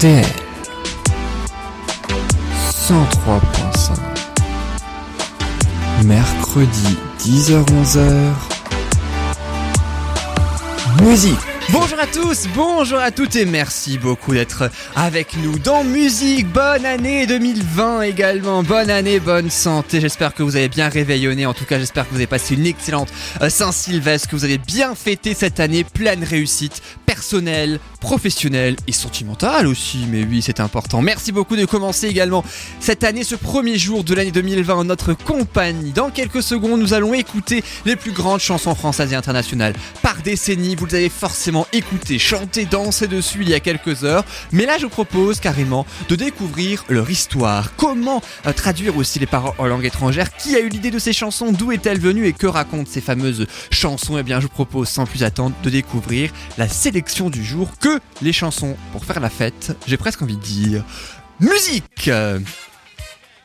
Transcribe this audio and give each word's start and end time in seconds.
RDL 0.00 0.24
103.5 2.72 3.98
Mercredi 6.06 6.96
10h-11h 7.18 8.32
Musique 11.02 11.50
Bonjour 11.72 12.00
à 12.00 12.06
tous, 12.06 12.48
bonjour 12.56 12.98
à 12.98 13.12
toutes 13.12 13.36
et 13.36 13.44
merci 13.44 13.96
beaucoup 13.96 14.32
d'être 14.32 14.70
avec 14.96 15.36
nous 15.36 15.56
dans 15.58 15.84
Musique. 15.84 16.48
Bonne 16.48 16.84
année 16.84 17.26
2020 17.26 18.02
également, 18.02 18.64
bonne 18.64 18.90
année, 18.90 19.20
bonne 19.20 19.50
santé. 19.50 20.00
J'espère 20.00 20.34
que 20.34 20.42
vous 20.42 20.56
avez 20.56 20.68
bien 20.68 20.88
réveillonné. 20.88 21.46
En 21.46 21.54
tout 21.54 21.64
cas, 21.64 21.78
j'espère 21.78 22.06
que 22.06 22.10
vous 22.10 22.16
avez 22.16 22.26
passé 22.26 22.56
une 22.56 22.66
excellente 22.66 23.12
euh, 23.40 23.50
Saint-Sylvestre, 23.50 24.28
que 24.28 24.36
vous 24.36 24.44
avez 24.44 24.58
bien 24.58 24.96
fêté 24.96 25.32
cette 25.32 25.60
année 25.60 25.84
pleine 25.84 26.24
réussite 26.24 26.82
personnelle, 27.10 27.80
professionnelle 28.00 28.76
et 28.86 28.92
sentimentale 28.92 29.66
aussi. 29.66 30.06
Mais 30.08 30.22
oui, 30.22 30.42
c'est 30.42 30.60
important. 30.60 31.02
Merci 31.02 31.32
beaucoup 31.32 31.56
de 31.56 31.64
commencer 31.64 32.06
également 32.06 32.44
cette 32.78 33.02
année, 33.02 33.24
ce 33.24 33.34
premier 33.34 33.78
jour 33.78 34.04
de 34.04 34.14
l'année 34.14 34.30
2020 34.30 34.74
en 34.76 34.84
notre 34.84 35.14
compagnie. 35.14 35.90
Dans 35.90 36.10
quelques 36.10 36.40
secondes, 36.40 36.78
nous 36.78 36.94
allons 36.94 37.12
écouter 37.12 37.64
les 37.84 37.96
plus 37.96 38.12
grandes 38.12 38.38
chansons 38.38 38.76
françaises 38.76 39.12
et 39.12 39.16
internationales 39.16 39.74
par 40.02 40.22
décennie. 40.22 40.76
Vous 40.76 40.86
les 40.86 40.94
avez 40.94 41.08
forcément 41.08 41.66
écouté, 41.72 42.20
chanté, 42.20 42.64
dansé 42.64 43.08
dessus 43.08 43.38
il 43.40 43.48
y 43.48 43.54
a 43.54 43.60
quelques 43.60 44.04
heures. 44.04 44.24
Mais 44.52 44.64
là, 44.64 44.78
je 44.78 44.84
vous 44.84 44.90
propose 44.90 45.40
carrément 45.40 45.86
de 46.08 46.14
découvrir 46.14 46.84
leur 46.88 47.10
histoire. 47.10 47.74
Comment 47.74 48.22
euh, 48.46 48.52
traduire 48.52 48.96
aussi 48.96 49.18
les 49.18 49.26
paroles 49.26 49.54
en 49.58 49.66
langue 49.66 49.84
étrangère? 49.84 50.32
Qui 50.36 50.54
a 50.54 50.60
eu 50.60 50.68
l'idée 50.68 50.92
de 50.92 51.00
ces 51.00 51.12
chansons? 51.12 51.50
D'où 51.50 51.72
est-elle 51.72 51.98
venue? 51.98 52.28
Et 52.28 52.32
que 52.32 52.46
racontent 52.46 52.88
ces 52.88 53.00
fameuses 53.00 53.48
chansons? 53.72 54.16
Eh 54.16 54.22
bien, 54.22 54.38
je 54.38 54.44
vous 54.44 54.52
propose 54.52 54.88
sans 54.88 55.06
plus 55.06 55.24
attendre 55.24 55.56
de 55.64 55.70
découvrir 55.70 56.30
la 56.56 56.68
sélection 56.68 56.99
du 57.30 57.44
jour 57.44 57.78
que 57.78 57.98
les 58.20 58.32
chansons 58.32 58.76
pour 58.92 59.04
faire 59.04 59.20
la 59.20 59.30
fête. 59.30 59.76
J'ai 59.86 59.96
presque 59.96 60.22
envie 60.22 60.36
de 60.36 60.42
dire 60.42 60.84
musique 61.40 62.10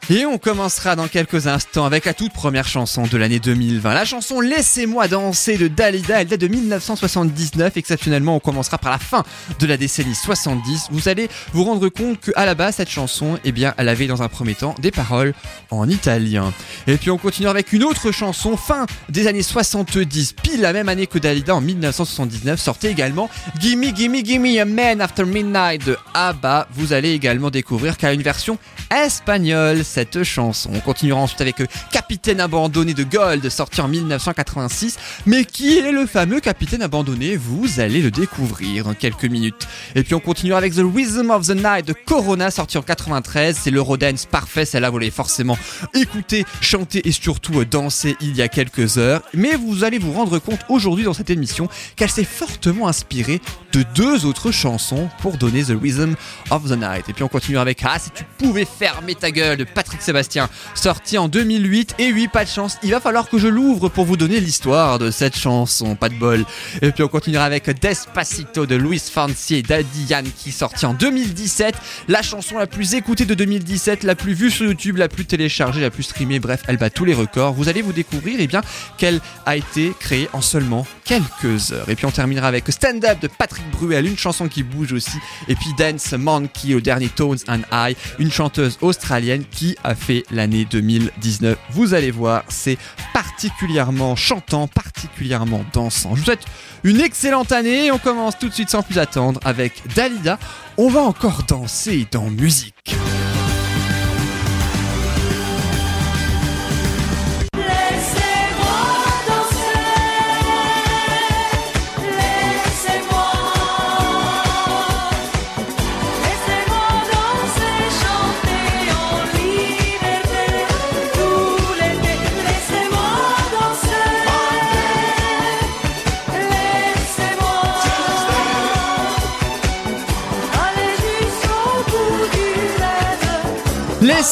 et 0.10 0.26
on 0.26 0.38
commencera 0.38 0.96
dans 0.96 1.08
quelques 1.08 1.48
instants 1.48 1.86
avec 1.86 2.06
la 2.06 2.14
toute 2.14 2.32
première 2.32 2.68
chanson 2.68 3.04
de 3.04 3.18
l'année 3.18 3.40
2020. 3.40 3.94
La 3.94 4.06
chanson 4.06 4.40
Laissez-moi 4.40 5.08
danser 5.08 5.58
de 5.58 5.68
Dalida, 5.68 6.22
elle 6.22 6.28
date 6.28 6.42
de 6.42 6.48
1979. 6.48 7.78
Exceptionnellement, 7.78 8.36
on 8.36 8.40
commencera 8.40 8.78
par 8.78 8.92
la 8.92 9.00
fin 9.00 9.24
de 9.60 9.66
la 9.66 9.78
décennie 9.78 10.14
70. 10.14 10.90
Vous 10.92 11.10
allez 11.10 11.28
vous 11.54 11.64
rendre 11.64 11.90
compte 11.90 12.20
qu'à 12.20 12.46
la 12.46 12.54
base, 12.54 12.76
cette 12.76 12.90
chanson, 12.90 13.40
eh 13.44 13.52
bien, 13.52 13.74
elle 13.78 13.90
avait 13.90 14.06
dans 14.06 14.22
un 14.22 14.28
premier 14.28 14.54
temps 14.54 14.76
des 14.80 14.92
paroles 14.92 15.34
en 15.72 15.90
italien. 15.90 16.54
Et 16.86 16.98
puis 16.98 17.10
on 17.10 17.18
continue 17.18 17.48
avec 17.48 17.74
une 17.74 17.84
autre 17.84 18.12
chanson, 18.12 18.58
fin 18.58 18.86
des 19.10 19.26
années 19.26 19.44
70, 19.44 20.34
pile 20.34 20.62
la 20.62 20.74
même 20.74 20.90
année 20.90 21.08
que 21.08 21.18
Dalida 21.18 21.56
en 21.56 21.62
1979, 21.62 22.60
sortait 22.60 22.92
également 22.92 23.30
Gimme 23.60 23.96
Gimme 23.96 24.24
Gimme 24.24 24.60
a 24.60 24.66
Man 24.66 25.02
After 25.02 25.26
Midnight 25.26 25.86
de 25.86 25.98
ABBA. 26.14 26.68
Vous 26.74 26.94
allez 26.94 27.12
également 27.12 27.50
découvrir 27.50 27.98
qu'à 27.98 28.14
une 28.14 28.22
version 28.22 28.60
espagnole 28.96 29.84
cette 29.96 30.24
chanson. 30.24 30.72
On 30.74 30.82
continuera 30.82 31.22
ensuite 31.22 31.40
avec 31.40 31.62
euh, 31.62 31.68
Capitaine 31.90 32.42
abandonné 32.42 32.94
de 32.94 33.06
Gold, 33.06 33.48
sorti 33.48 33.80
en 33.80 33.88
1986. 33.88 34.98
Mais 35.26 35.46
qui 35.46 35.78
est 35.78 35.94
le 35.94 36.06
fameux 36.06 36.42
Capitaine 36.42 36.82
abandonné? 36.82 37.38
Vous 37.38 37.80
allez 37.80 38.02
le 38.02 38.12
découvrir 38.12 38.84
dans 38.84 38.94
quelques 38.94 39.24
minutes. 39.24 39.70
Et 39.96 40.04
puis 40.04 40.14
on 40.14 40.20
continuera 40.20 40.58
avec 40.58 40.76
The 40.76 40.82
Rhythm 40.84 41.32
of 41.32 41.48
the 41.48 41.56
Night 41.56 41.88
de 41.88 41.94
Corona, 41.94 42.52
sorti 42.52 42.78
en 42.78 42.82
93. 42.82 43.58
C'est 43.64 43.72
l'Eurodance 43.72 44.26
parfait, 44.26 44.66
celle-là 44.66 44.90
vous 44.90 45.00
l'avez 45.00 45.12
forcément 45.12 45.58
écouté, 45.94 46.44
chanté 46.60 47.08
et 47.08 47.14
surtout 47.14 47.62
euh, 47.62 47.66
dansé 47.66 48.18
il 48.20 48.36
y 48.36 48.42
a 48.42 48.50
quelques 48.50 48.98
heures. 48.98 49.22
Mais 49.34 49.56
vous 49.56 49.86
allez 49.86 49.98
vous 49.98 50.12
rendre 50.12 50.40
compte 50.40 50.60
aujourd'hui 50.68 51.06
dans 51.06 51.14
cette 51.14 51.30
émission 51.30 51.70
qu'elle 51.96 52.12
s'est 52.12 52.26
fortement 52.26 52.90
inspirée 52.90 53.40
de 53.72 53.86
deux 53.96 54.26
autres 54.26 54.52
chansons 54.52 55.08
pour 55.22 55.38
donner 55.38 55.64
The 55.64 55.74
Rhythm 55.82 56.16
of 56.52 56.70
the 56.70 56.78
Night. 56.78 57.08
Et 57.08 57.14
puis 57.14 57.24
on 57.24 57.30
continuera 57.30 57.62
avec 57.62 57.82
Ah 57.86 57.98
si 57.98 58.10
tu 58.10 58.26
pouvais 58.38 58.66
fermer 58.66 59.16
ta 59.16 59.32
gueule 59.32 59.58
de 59.58 59.64
Patrick 59.86 60.02
Sébastien, 60.02 60.50
sorti 60.74 61.20
en 61.20 61.28
2008. 61.28 61.94
Et 62.00 62.12
oui, 62.12 62.28
pas 62.28 62.44
de 62.44 62.50
chance, 62.50 62.78
il 62.82 62.90
va 62.90 63.00
falloir 63.00 63.30
que 63.30 63.38
je 63.38 63.48
l'ouvre 63.48 63.88
pour 63.88 64.06
vous 64.06 64.18
donner 64.18 64.40
l'histoire 64.40 64.98
de 64.98 65.12
cette 65.12 65.38
chanson, 65.38 65.96
pas 65.96 66.10
de 66.10 66.16
bol. 66.16 66.44
Et 66.82 66.92
puis 66.92 67.04
on 67.04 67.08
continuera 67.08 67.46
avec 67.46 67.70
Despacito 67.80 68.66
de 68.66 68.76
Luis 68.76 69.00
Fonsi 69.00 69.58
et 69.58 69.62
Daddy 69.62 70.06
Yankee, 70.10 70.52
sorti 70.52 70.88
en 70.88 70.96
2017. 70.96 71.76
La 72.08 72.24
chanson 72.24 72.58
la 72.58 72.66
plus 72.66 72.96
écoutée 72.96 73.26
de 73.26 73.36
2017, 73.36 74.02
la 74.02 74.16
plus 74.16 74.34
vue 74.34 74.50
sur 74.50 74.66
YouTube, 74.66 74.98
la 74.98 75.08
plus 75.08 75.26
téléchargée, 75.26 75.82
la 75.82 75.92
plus 75.92 76.02
streamée, 76.02 76.40
bref, 76.40 76.64
elle 76.68 76.78
bat 76.78 76.90
tous 76.90 77.06
les 77.06 77.14
records. 77.14 77.54
Vous 77.54 77.70
allez 77.70 77.84
vous 77.84 77.94
découvrir 77.94 78.38
eh 78.40 78.50
qu'elle 78.98 79.22
a 79.46 79.56
été 79.56 79.94
créée 80.00 80.30
en 80.34 80.42
seulement 80.42 80.88
quelques 81.04 81.72
heures. 81.74 81.88
Et 81.90 81.96
puis 81.96 82.08
on 82.08 82.12
terminera 82.12 82.48
avec 82.48 82.72
Stand 82.72 83.06
Up 83.06 83.20
de 83.22 83.28
Patrick 83.28 83.70
Bruel, 83.70 84.08
une 84.08 84.18
chanson 84.18 84.48
qui 84.48 84.64
bouge 84.64 84.94
aussi. 84.94 85.20
Et 85.48 85.54
puis 85.54 85.70
Dance 85.78 86.14
Monkey 86.14 86.74
au 86.74 86.82
dernier 86.82 87.10
Tones 87.10 87.38
and 87.48 87.62
I, 87.72 87.96
une 88.18 88.32
chanteuse 88.32 88.80
australienne 88.82 89.44
qui 89.52 89.75
a 89.84 89.96
fait 89.96 90.24
l'année 90.32 90.66
2019. 90.66 91.58
Vous 91.72 91.94
allez 91.94 92.12
voir, 92.12 92.44
c'est 92.50 92.78
particulièrement 93.14 94.16
chantant, 94.16 94.68
particulièrement 94.68 95.66
dansant. 95.74 96.16
Je 96.16 96.20
vous 96.20 96.26
souhaite 96.26 96.46
une 96.84 97.02
excellente 97.02 97.52
année. 97.52 97.92
On 97.92 97.98
commence 97.98 98.38
tout 98.38 98.50
de 98.50 98.54
suite 98.54 98.70
sans 98.70 98.84
plus 98.84 98.98
attendre 98.98 99.40
avec 99.44 99.82
Dalida. 99.96 100.40
On 100.78 100.90
va 100.90 101.02
encore 101.02 101.44
danser 101.44 102.08
dans 102.12 102.30
musique. 102.30 102.96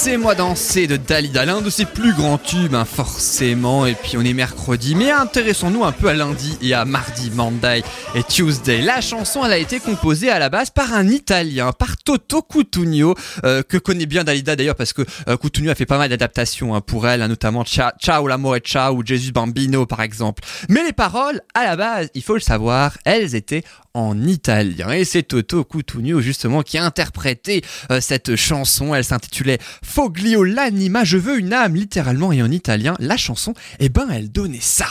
Laissez-moi 0.06 0.36
danser 0.36 0.86
de 0.86 0.98
Dalida, 0.98 1.46
l'un 1.46 1.62
de 1.62 1.70
ses 1.70 1.86
plus 1.86 2.14
grands 2.14 2.38
tubes, 2.38 2.76
hein, 2.76 2.84
forcément. 2.84 3.86
Et 3.86 3.96
puis 3.96 4.18
on 4.18 4.22
est 4.22 4.34
mercredi, 4.34 4.96
mais 4.96 5.10
intéressons-nous 5.12 5.86
un 5.86 5.94
peu 5.94 6.10
à 6.10 6.14
lundi 6.14 6.58
et 6.62 6.74
à 6.74 6.84
mardi, 6.84 7.32
Monday 7.32 7.84
et 8.14 8.22
Tuesday. 8.22 8.82
La 8.82 9.00
chanson, 9.00 9.46
elle 9.46 9.54
a 9.54 9.58
été 9.58 9.80
composée 9.80 10.30
à 10.30 10.40
la 10.40 10.50
base 10.50 10.72
par 10.72 10.92
un 10.92 11.08
Italien, 11.08 11.72
par 11.72 11.96
Toto 11.96 12.42
Cutugno, 12.42 13.16
euh, 13.46 13.64
que 13.64 13.78
connaît 13.78 14.06
bien 14.06 14.26
Dalida 14.26 14.58
d'ailleurs 14.58 14.76
parce 14.76 14.92
que 14.92 15.04
euh, 15.30 15.38
a 15.70 15.76
fait 15.76 15.86
pas 15.86 15.98
mal 15.98 16.10
d'adaptations 16.10 16.76
hein, 16.76 16.82
pour 16.82 17.08
elle, 17.08 17.22
hein, 17.22 17.30
notamment 17.30 17.64
Cia- 17.64 17.94
Ciao 17.98 18.28
l'amore 18.28 18.58
ciao 18.58 18.98
ou 18.98 19.06
Jesus 19.06 19.32
Bambino 19.32 19.86
par 19.86 20.02
exemple. 20.02 20.44
Mais 20.68 20.84
les 20.84 20.92
paroles, 20.92 21.40
à 21.54 21.64
la 21.64 21.78
base, 21.78 22.10
il 22.14 22.24
faut 22.24 22.34
le 22.34 22.42
savoir, 22.42 22.98
elles 23.06 23.36
étaient 23.36 23.64
en 23.94 24.20
italien. 24.24 24.92
Et 24.92 25.06
c'est 25.06 25.24
Toto 25.24 25.64
Cutugno 25.64 26.20
justement 26.20 26.62
qui 26.62 26.78
a 26.78 26.84
interprété 26.84 27.64
euh, 27.92 28.02
cette 28.02 28.36
chanson. 28.36 28.96
Elle 28.96 29.04
s'intitulait 29.06 29.60
Foglio 29.94 30.44
l'anima, 30.44 31.04
je 31.04 31.20
veux 31.20 31.38
une 31.38 31.54
âme 31.54 31.76
littéralement 31.76 32.32
et 32.32 32.42
en 32.42 32.50
italien. 32.50 32.96
La 32.98 33.16
chanson, 33.16 33.54
eh 33.80 33.90
ben 33.90 34.10
elle 34.10 34.32
donnait 34.32 34.58
ça. 34.60 34.88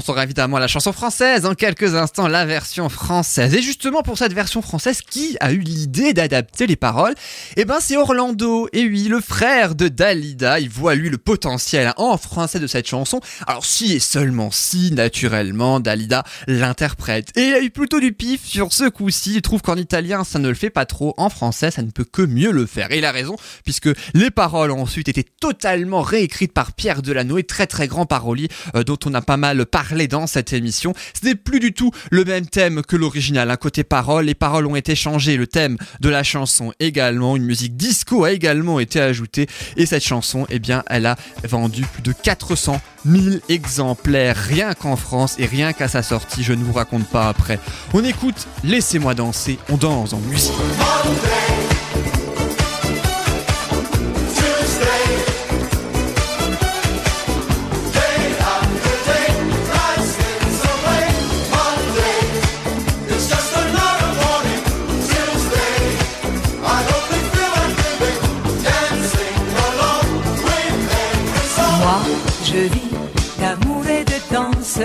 Entendra 0.00 0.24
évidemment 0.24 0.58
la 0.58 0.66
chanson 0.66 0.94
française 0.94 1.44
en 1.44 1.54
quelques 1.54 1.94
instants, 1.94 2.26
la 2.26 2.46
version 2.46 2.88
française. 2.88 3.52
Et 3.54 3.60
justement 3.60 4.00
pour 4.00 4.16
cette 4.16 4.32
version 4.32 4.62
française, 4.62 5.02
qui 5.02 5.36
a 5.40 5.52
eu 5.52 5.58
l'idée 5.58 6.14
d'adapter 6.14 6.66
les 6.66 6.76
paroles? 6.76 7.12
Eh 7.58 7.66
ben 7.66 7.80
c'est 7.80 7.98
Orlando, 7.98 8.66
et 8.72 8.86
oui, 8.88 9.08
le 9.08 9.20
frère 9.20 9.74
de 9.74 9.88
Dalida. 9.88 10.58
Il 10.58 10.70
voit 10.70 10.94
lui 10.94 11.10
le 11.10 11.18
potentiel 11.18 11.88
hein, 11.88 11.94
en 11.98 12.16
français 12.16 12.58
de 12.58 12.66
cette 12.66 12.88
chanson. 12.88 13.20
Alors 13.46 13.66
si 13.66 13.92
et 13.92 13.98
seulement 13.98 14.50
si, 14.50 14.90
naturellement, 14.90 15.80
Dalida 15.80 16.24
l'interprète. 16.46 17.28
Et 17.36 17.48
il 17.48 17.54
a 17.54 17.60
eu 17.60 17.68
plutôt 17.68 18.00
du 18.00 18.12
pif 18.12 18.46
sur 18.46 18.72
ce 18.72 18.88
coup-ci. 18.88 19.34
Il 19.34 19.42
trouve 19.42 19.60
qu'en 19.60 19.76
italien 19.76 20.24
ça 20.24 20.38
ne 20.38 20.48
le 20.48 20.54
fait 20.54 20.70
pas 20.70 20.86
trop, 20.86 21.12
en 21.18 21.28
français 21.28 21.70
ça 21.70 21.82
ne 21.82 21.90
peut 21.90 22.06
que 22.10 22.22
mieux 22.22 22.52
le 22.52 22.64
faire. 22.64 22.90
Et 22.90 22.98
il 22.98 23.04
a 23.04 23.12
raison, 23.12 23.36
puisque 23.64 23.90
les 24.14 24.30
paroles 24.30 24.70
ont 24.70 24.80
ensuite 24.80 25.10
été 25.10 25.24
totalement 25.24 26.00
réécrites 26.00 26.54
par 26.54 26.72
Pierre 26.72 27.02
Delano, 27.02 27.38
très 27.42 27.66
très 27.66 27.86
grand 27.86 28.06
parolier 28.06 28.48
euh, 28.74 28.82
dont 28.82 28.98
on 29.04 29.12
a 29.12 29.20
pas 29.20 29.36
mal 29.36 29.66
parlé 29.66 29.90
dans 30.08 30.26
cette 30.26 30.52
émission. 30.52 30.94
Ce 31.20 31.26
n'est 31.26 31.34
plus 31.34 31.60
du 31.60 31.72
tout 31.72 31.90
le 32.10 32.24
même 32.24 32.46
thème 32.46 32.82
que 32.82 32.96
l'original. 32.96 33.50
Un 33.50 33.56
côté 33.56 33.84
parole, 33.84 34.26
les 34.26 34.34
paroles 34.34 34.66
ont 34.66 34.76
été 34.76 34.94
changées, 34.94 35.36
le 35.36 35.46
thème 35.46 35.76
de 36.00 36.08
la 36.08 36.22
chanson 36.22 36.72
également, 36.80 37.36
une 37.36 37.44
musique 37.44 37.76
disco 37.76 38.24
a 38.24 38.32
également 38.32 38.80
été 38.80 39.00
ajoutée 39.00 39.46
et 39.76 39.86
cette 39.86 40.04
chanson, 40.04 40.46
eh 40.50 40.58
bien, 40.58 40.82
elle 40.88 41.06
a 41.06 41.16
vendu 41.44 41.82
plus 41.82 42.02
de 42.02 42.12
400 42.12 42.80
000 43.06 43.36
exemplaires 43.48 44.36
rien 44.36 44.74
qu'en 44.74 44.96
France 44.96 45.36
et 45.38 45.46
rien 45.46 45.72
qu'à 45.72 45.88
sa 45.88 46.02
sortie. 46.02 46.42
Je 46.42 46.52
ne 46.52 46.62
vous 46.62 46.72
raconte 46.72 47.06
pas 47.08 47.28
après. 47.28 47.58
On 47.92 48.04
écoute 48.04 48.46
Laissez-moi 48.64 49.14
danser, 49.14 49.58
on 49.68 49.76
danse 49.76 50.12
en 50.12 50.20
musique. 50.20 50.52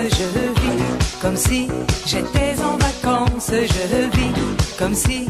Je 0.02 0.24
vis. 0.60 1.20
Comme 1.20 1.36
si 1.36 1.68
j'étais 2.06 2.54
en 2.62 2.76
vacances, 2.76 3.50
je 3.50 4.16
vis. 4.16 4.32
Comme 4.78 4.94
si 4.94 5.25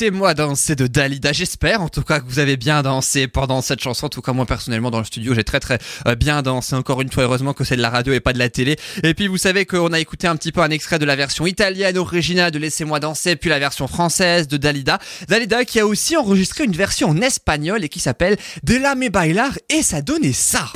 laissez-moi 0.00 0.32
danser 0.32 0.76
de 0.76 0.86
Dalida. 0.86 1.30
J'espère 1.30 1.82
en 1.82 1.90
tout 1.90 2.02
cas 2.02 2.20
que 2.20 2.24
vous 2.26 2.38
avez 2.38 2.56
bien 2.56 2.80
dansé 2.80 3.28
pendant 3.28 3.60
cette 3.60 3.80
chanson. 3.80 4.06
En 4.06 4.08
tout 4.08 4.22
cas, 4.22 4.32
moi 4.32 4.46
personnellement 4.46 4.90
dans 4.90 5.00
le 5.00 5.04
studio, 5.04 5.34
j'ai 5.34 5.44
très 5.44 5.60
très 5.60 5.78
euh, 6.06 6.14
bien 6.14 6.40
dansé. 6.40 6.74
Encore 6.74 7.02
une 7.02 7.10
fois, 7.10 7.24
heureusement 7.24 7.52
que 7.52 7.64
c'est 7.64 7.76
de 7.76 7.82
la 7.82 7.90
radio 7.90 8.14
et 8.14 8.20
pas 8.20 8.32
de 8.32 8.38
la 8.38 8.48
télé. 8.48 8.78
Et 9.02 9.12
puis 9.12 9.26
vous 9.26 9.36
savez 9.36 9.66
qu'on 9.66 9.92
a 9.92 10.00
écouté 10.00 10.26
un 10.26 10.36
petit 10.36 10.52
peu 10.52 10.62
un 10.62 10.70
extrait 10.70 10.98
de 10.98 11.04
la 11.04 11.16
version 11.16 11.46
italienne 11.46 11.98
originale 11.98 12.50
de 12.50 12.58
Laissez-moi 12.58 12.98
danser, 12.98 13.36
puis 13.36 13.50
la 13.50 13.58
version 13.58 13.88
française 13.88 14.48
de 14.48 14.56
Dalida. 14.56 14.98
Dalida 15.28 15.66
qui 15.66 15.78
a 15.80 15.86
aussi 15.86 16.16
enregistré 16.16 16.64
une 16.64 16.72
version 16.72 17.10
en 17.10 17.20
espagnol 17.20 17.84
et 17.84 17.90
qui 17.90 18.00
s'appelle 18.00 18.38
De 18.62 18.76
la 18.76 18.94
me 18.94 19.10
bailar 19.10 19.52
et 19.68 19.82
ça 19.82 20.00
donnait 20.00 20.32
ça. 20.32 20.72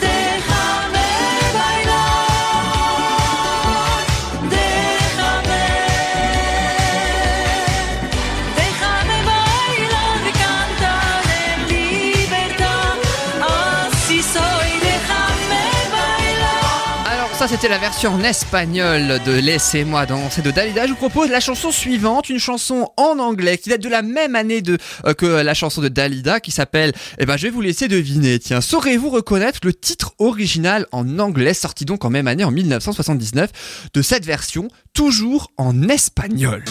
C'était 17.49 17.69
la 17.69 17.79
version 17.79 18.15
en 18.15 18.23
espagnol 18.23 19.21
de 19.27 19.33
Laissez-moi 19.33 20.07
danser 20.07 20.41
de 20.41 20.51
Dalida. 20.51 20.87
Je 20.87 20.93
vous 20.93 20.97
propose 20.97 21.29
la 21.29 21.41
chanson 21.41 21.71
suivante, 21.71 22.31
une 22.31 22.39
chanson 22.39 22.91
en 22.97 23.19
anglais 23.19 23.59
qui 23.59 23.69
date 23.69 23.83
de 23.83 23.89
la 23.89 24.01
même 24.01 24.35
année 24.35 24.63
euh, 24.69 25.13
que 25.13 25.27
la 25.27 25.53
chanson 25.53 25.83
de 25.83 25.89
Dalida 25.89 26.41
qui 26.41 26.53
s'appelle, 26.53 26.93
eh 27.19 27.27
ben 27.27 27.37
je 27.37 27.43
vais 27.43 27.51
vous 27.51 27.61
laisser 27.61 27.87
deviner, 27.87 28.39
tiens, 28.39 28.63
saurez-vous 28.63 29.11
reconnaître 29.11 29.59
le 29.63 29.75
titre 29.75 30.15
original 30.19 30.87
en 30.91 31.19
anglais 31.19 31.53
sorti 31.53 31.85
donc 31.85 32.05
en 32.07 32.11
même 32.11 32.29
année 32.29 32.45
en 32.45 32.51
1979 32.51 33.51
de 33.93 34.03
cette 34.03 34.25
version, 34.25 34.69
toujours 34.95 35.51
en 35.59 35.89
espagnol? 35.89 36.65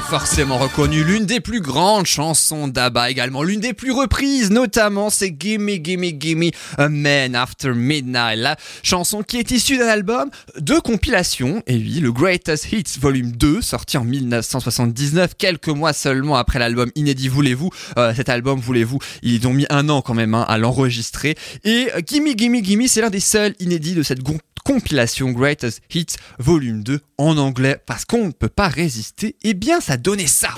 Forcément 0.00 0.58
reconnu 0.58 1.02
l'une 1.02 1.26
des 1.26 1.40
plus 1.40 1.60
grandes 1.60 2.06
chansons 2.06 2.68
d'ABBA, 2.68 3.10
également 3.10 3.42
l'une 3.42 3.60
des 3.60 3.72
plus 3.72 3.90
reprises, 3.90 4.50
notamment 4.50 5.10
c'est 5.10 5.30
Gimme 5.36 5.68
Gimme 5.82 6.10
Gimme 6.18 6.50
A 6.78 6.88
Man 6.88 7.34
After 7.34 7.72
Midnight, 7.72 8.38
la 8.38 8.56
chanson 8.84 9.22
qui 9.22 9.38
est 9.38 9.50
issue 9.50 9.78
d'un 9.78 9.88
album 9.88 10.30
de 10.60 10.74
compilation, 10.78 11.62
et 11.66 11.74
oui, 11.74 11.98
le 12.00 12.12
Greatest 12.12 12.72
Hits 12.72 12.98
Volume 13.00 13.32
2, 13.32 13.60
sorti 13.62 13.96
en 13.96 14.04
1979, 14.04 15.32
quelques 15.36 15.68
mois 15.68 15.92
seulement 15.92 16.36
après 16.36 16.58
l'album 16.60 16.90
inédit 16.94 17.28
Voulez-vous. 17.28 17.70
Euh, 17.98 18.14
cet 18.14 18.28
album 18.28 18.60
Voulez-vous, 18.60 18.98
ils 19.22 19.46
ont 19.48 19.52
mis 19.52 19.66
un 19.70 19.88
an 19.88 20.02
quand 20.02 20.14
même 20.14 20.34
hein, 20.34 20.44
à 20.48 20.56
l'enregistrer. 20.58 21.34
Et 21.64 21.88
euh, 21.96 22.00
Gimme 22.06 22.34
Gimme 22.36 22.62
Gimme, 22.62 22.86
c'est 22.86 23.00
l'un 23.00 23.10
des 23.10 23.20
seuls 23.20 23.54
inédits 23.58 23.94
de 23.94 24.02
cette 24.04 24.22
gon- 24.22 24.38
compilation 24.66 25.30
Greatest 25.30 25.80
Hits 25.94 26.16
Volume 26.40 26.82
2 26.82 27.00
en 27.18 27.38
anglais, 27.38 27.80
parce 27.86 28.04
qu'on 28.04 28.26
ne 28.26 28.32
peut 28.32 28.48
pas 28.48 28.66
résister. 28.66 29.36
Eh 29.44 29.54
bien, 29.54 29.80
ça 29.80 29.96
donnait 29.96 30.26
ça. 30.26 30.48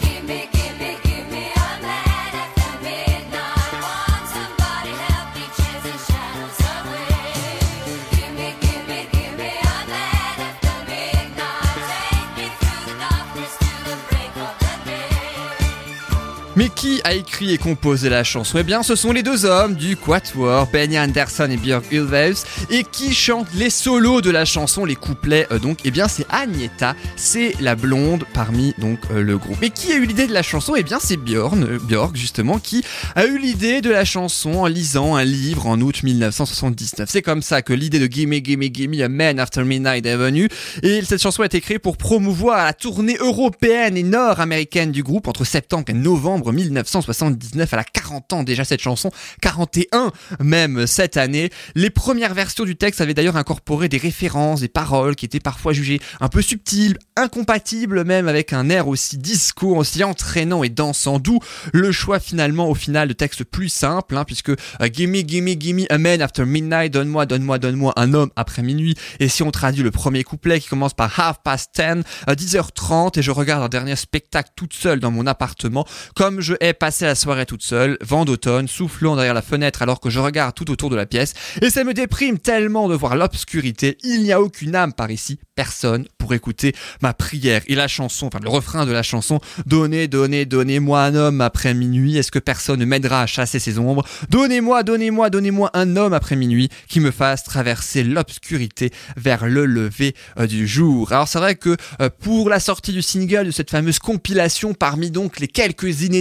Mais 16.59 16.71
qui 16.71 17.00
a 17.05 17.15
écrit 17.15 17.55
et 17.55 17.57
composé 17.57 18.09
la 18.09 18.25
chanson? 18.25 18.59
Eh 18.59 18.65
bien, 18.65 18.83
ce 18.83 18.97
sont 18.97 19.12
les 19.12 19.23
deux 19.23 19.45
hommes 19.45 19.77
du 19.77 19.97
Quatuor, 19.97 20.67
Benny 20.73 20.99
Anderson 20.99 21.49
et 21.49 21.57
Björk 21.57 21.85
Ulvaeus, 21.93 22.43
et 22.69 22.83
qui 22.83 23.15
chantent 23.15 23.55
les 23.55 23.71
solos 23.71 24.23
de 24.23 24.31
la 24.31 24.45
chanson, 24.45 24.85
les 24.85 24.97
couplets. 24.97 25.47
euh, 25.53 25.61
donc, 25.61 25.79
eh 25.85 25.93
bien, 25.93 26.09
c'est 26.09 26.27
Agneta, 26.31 26.97
c'est 27.15 27.55
la 27.61 27.77
blonde 27.77 28.25
parmi 28.35 28.75
donc 28.79 28.99
euh, 29.12 29.23
le 29.23 29.38
groupe. 29.38 29.62
Et 29.62 29.71
qui 29.71 29.93
a 29.93 29.95
eu 29.99 30.05
l'idée 30.05 30.27
de 30.27 30.33
la 30.33 30.43
chanson? 30.43 30.75
Eh 30.77 30.83
bien, 30.83 30.99
c'est 31.00 31.17
Björn, 31.17 31.62
euh, 31.62 31.79
Björk 31.79 32.17
justement, 32.17 32.59
qui 32.59 32.83
a 33.15 33.25
eu 33.27 33.38
l'idée 33.38 33.81
de 33.81 33.91
la 33.91 34.05
chanson 34.05 34.55
en 34.55 34.67
lisant 34.67 35.15
un 35.15 35.23
livre 35.23 35.69
en 35.69 35.81
août 35.81 36.03
1979. 36.03 37.09
C'est 37.09 37.23
comme 37.23 37.43
ça 37.43 37.62
que 37.62 37.73
l'idée 37.73 38.00
de 38.00 38.12
Gimme 38.12 38.35
Gimme 38.43 38.65
Gimme 38.65 39.00
A 39.00 39.09
Man 39.09 39.38
After 39.38 39.62
Midnight 39.62 40.05
est 40.07 40.17
venue. 40.17 40.49
Et 40.83 41.03
cette 41.03 41.23
chanson 41.23 41.43
a 41.43 41.47
été 41.47 41.61
créée 41.61 41.79
pour 41.79 41.97
promouvoir 41.97 42.65
la 42.65 42.73
tournée 42.73 43.17
européenne 43.21 43.97
et 43.97 44.03
nord-américaine 44.03 44.91
du 44.91 45.05
groupe 45.05 45.29
entre 45.29 45.45
septembre 45.45 45.85
et 45.91 45.95
novembre 45.95 46.48
1979. 46.52 47.73
Elle 47.73 47.78
a 47.78 47.85
40 47.85 48.33
ans 48.33 48.43
déjà 48.43 48.64
cette 48.64 48.81
chanson, 48.81 49.11
41 49.43 50.12
même 50.40 50.87
cette 50.87 51.17
année. 51.17 51.50
Les 51.75 51.90
premières 51.90 52.35
versions 52.35 52.64
du 52.64 52.76
texte 52.76 53.00
avaient 53.00 53.14
d'ailleurs 53.14 53.37
incorporé 53.37 53.88
des 53.88 53.99
références, 53.99 54.61
des 54.61 54.69
paroles 54.69 55.17
qui 55.17 55.25
étaient 55.25 55.40
parfois 55.40 55.73
jugées 55.73 56.00
un 56.21 56.28
peu 56.28 56.43
subtiles, 56.43 56.99
incompatibles 57.17 58.05
même 58.05 58.28
avec 58.28 58.52
un 58.52 58.69
air 58.71 58.88
aussi 58.88 59.19
disco, 59.19 59.76
aussi 59.76 60.05
entraînant 60.05 60.62
et 60.62 60.69
dansant. 60.69 61.19
D'où 61.19 61.40
le 61.73 61.93
choix 61.93 62.21
finalement 62.21 62.69
au 62.69 62.75
final 62.75 63.09
de 63.09 63.12
textes 63.12 63.45
plus 63.45 63.69
simples, 63.69 64.17
hein, 64.17 64.25
puisque 64.25 64.50
euh, 64.50 64.57
Gimme 64.93 65.17
Gimme 65.26 65.55
Gimme 65.59 65.87
a 65.90 65.99
man 65.99 66.23
after 66.23 66.45
midnight, 66.45 66.93
donne-moi, 66.93 67.26
donne-moi, 67.26 67.59
donne-moi 67.59 67.93
un 67.97 68.14
homme 68.14 68.31
après 68.37 68.62
minuit. 68.62 68.95
Et 69.21 69.28
si 69.28 69.43
on 69.43 69.50
traduit 69.50 69.83
le 69.83 69.90
premier 69.90 70.25
couplet 70.25 70.61
qui 70.61 70.69
commence 70.69 70.95
par 70.95 71.19
half 71.19 71.38
past 71.43 71.71
10, 71.75 72.02
à 72.26 72.35
10h30 72.35 73.19
et 73.19 73.23
je 73.23 73.31
regarde 73.31 73.62
un 73.62 73.69
dernier 73.69 73.97
spectacle 73.97 74.50
toute 74.57 74.75
seule 74.75 75.00
dans 75.00 75.11
mon 75.11 75.26
appartement, 75.26 75.87
comme 76.14 76.38
je 76.40 76.54
ai 76.61 76.73
passé 76.73 77.04
la 77.04 77.14
soirée 77.14 77.47
toute 77.47 77.62
seule, 77.62 77.99
vent 78.00 78.25
d'automne, 78.25 78.68
soufflant 78.68 79.16
derrière 79.16 79.35
la 79.35 79.42
fenêtre 79.42 79.83
alors 79.83 80.00
que 80.00 80.11
je 80.11 80.18
regarde 80.18 80.54
tout 80.54 80.71
autour 80.71 80.90
de 80.90 80.97
la 80.97 81.07
pièce, 81.07 81.35
et 81.62 81.71
ça 81.71 81.85
me 81.85 81.95
déprime 81.95 82.38
tellement 82.38 82.88
de 82.88 82.95
voir 82.95 83.16
l'obscurité, 83.16 83.99
il 84.02 84.23
n'y 84.23 84.33
a 84.33 84.40
aucune 84.40 84.75
âme 84.75 84.92
par 84.92 85.11
ici, 85.11 85.38
personne 85.54 86.07
pour 86.18 86.35
écouter 86.35 86.75
ma 87.02 87.14
prière. 87.14 87.62
Et 87.66 87.75
la 87.75 87.88
chanson, 87.88 88.26
enfin 88.26 88.38
le 88.42 88.49
refrain 88.49 88.87
de 88.87 88.92
la 88.92 89.02
chanson, 89.02 89.40
donnez, 89.66 90.09
donnez, 90.09 90.45
donnez-moi 90.47 91.02
un 91.02 91.14
homme 91.14 91.40
après 91.40 91.75
minuit, 91.75 92.16
est-ce 92.16 92.30
que 92.30 92.38
personne 92.38 92.80
ne 92.80 92.85
m'aidera 92.85 93.23
à 93.23 93.26
chasser 93.26 93.59
ces 93.59 93.78
ombres? 93.78 94.04
Donnez-moi, 94.30 94.83
donnez-moi, 94.83 95.30
donnez-moi 95.30 95.71
un 95.75 95.97
homme 95.97 96.12
après 96.12 96.37
minuit 96.37 96.68
qui 96.88 97.00
me 97.00 97.11
fasse 97.11 97.45
traverser 97.45 98.04
l'obscurité 98.04 98.92
vers 99.16 99.47
le 99.47 99.66
lever 99.66 100.14
euh, 100.38 100.47
du 100.47 100.66
jour. 100.66 101.12
Alors 101.12 101.28
c'est 101.28 101.38
vrai 101.38 101.54
que 101.54 101.76
euh, 102.00 102.11
pour 102.21 102.49
la 102.49 102.61
sortie 102.61 102.92
du 102.92 103.02
single 103.02 103.47
de 103.47 103.50
cette 103.50 103.71
fameuse 103.71 103.99
compilation, 103.99 104.75
parmi 104.75 105.11
donc 105.11 105.40
les 105.40 105.49
quelques 105.49 106.02
inédits 106.02 106.18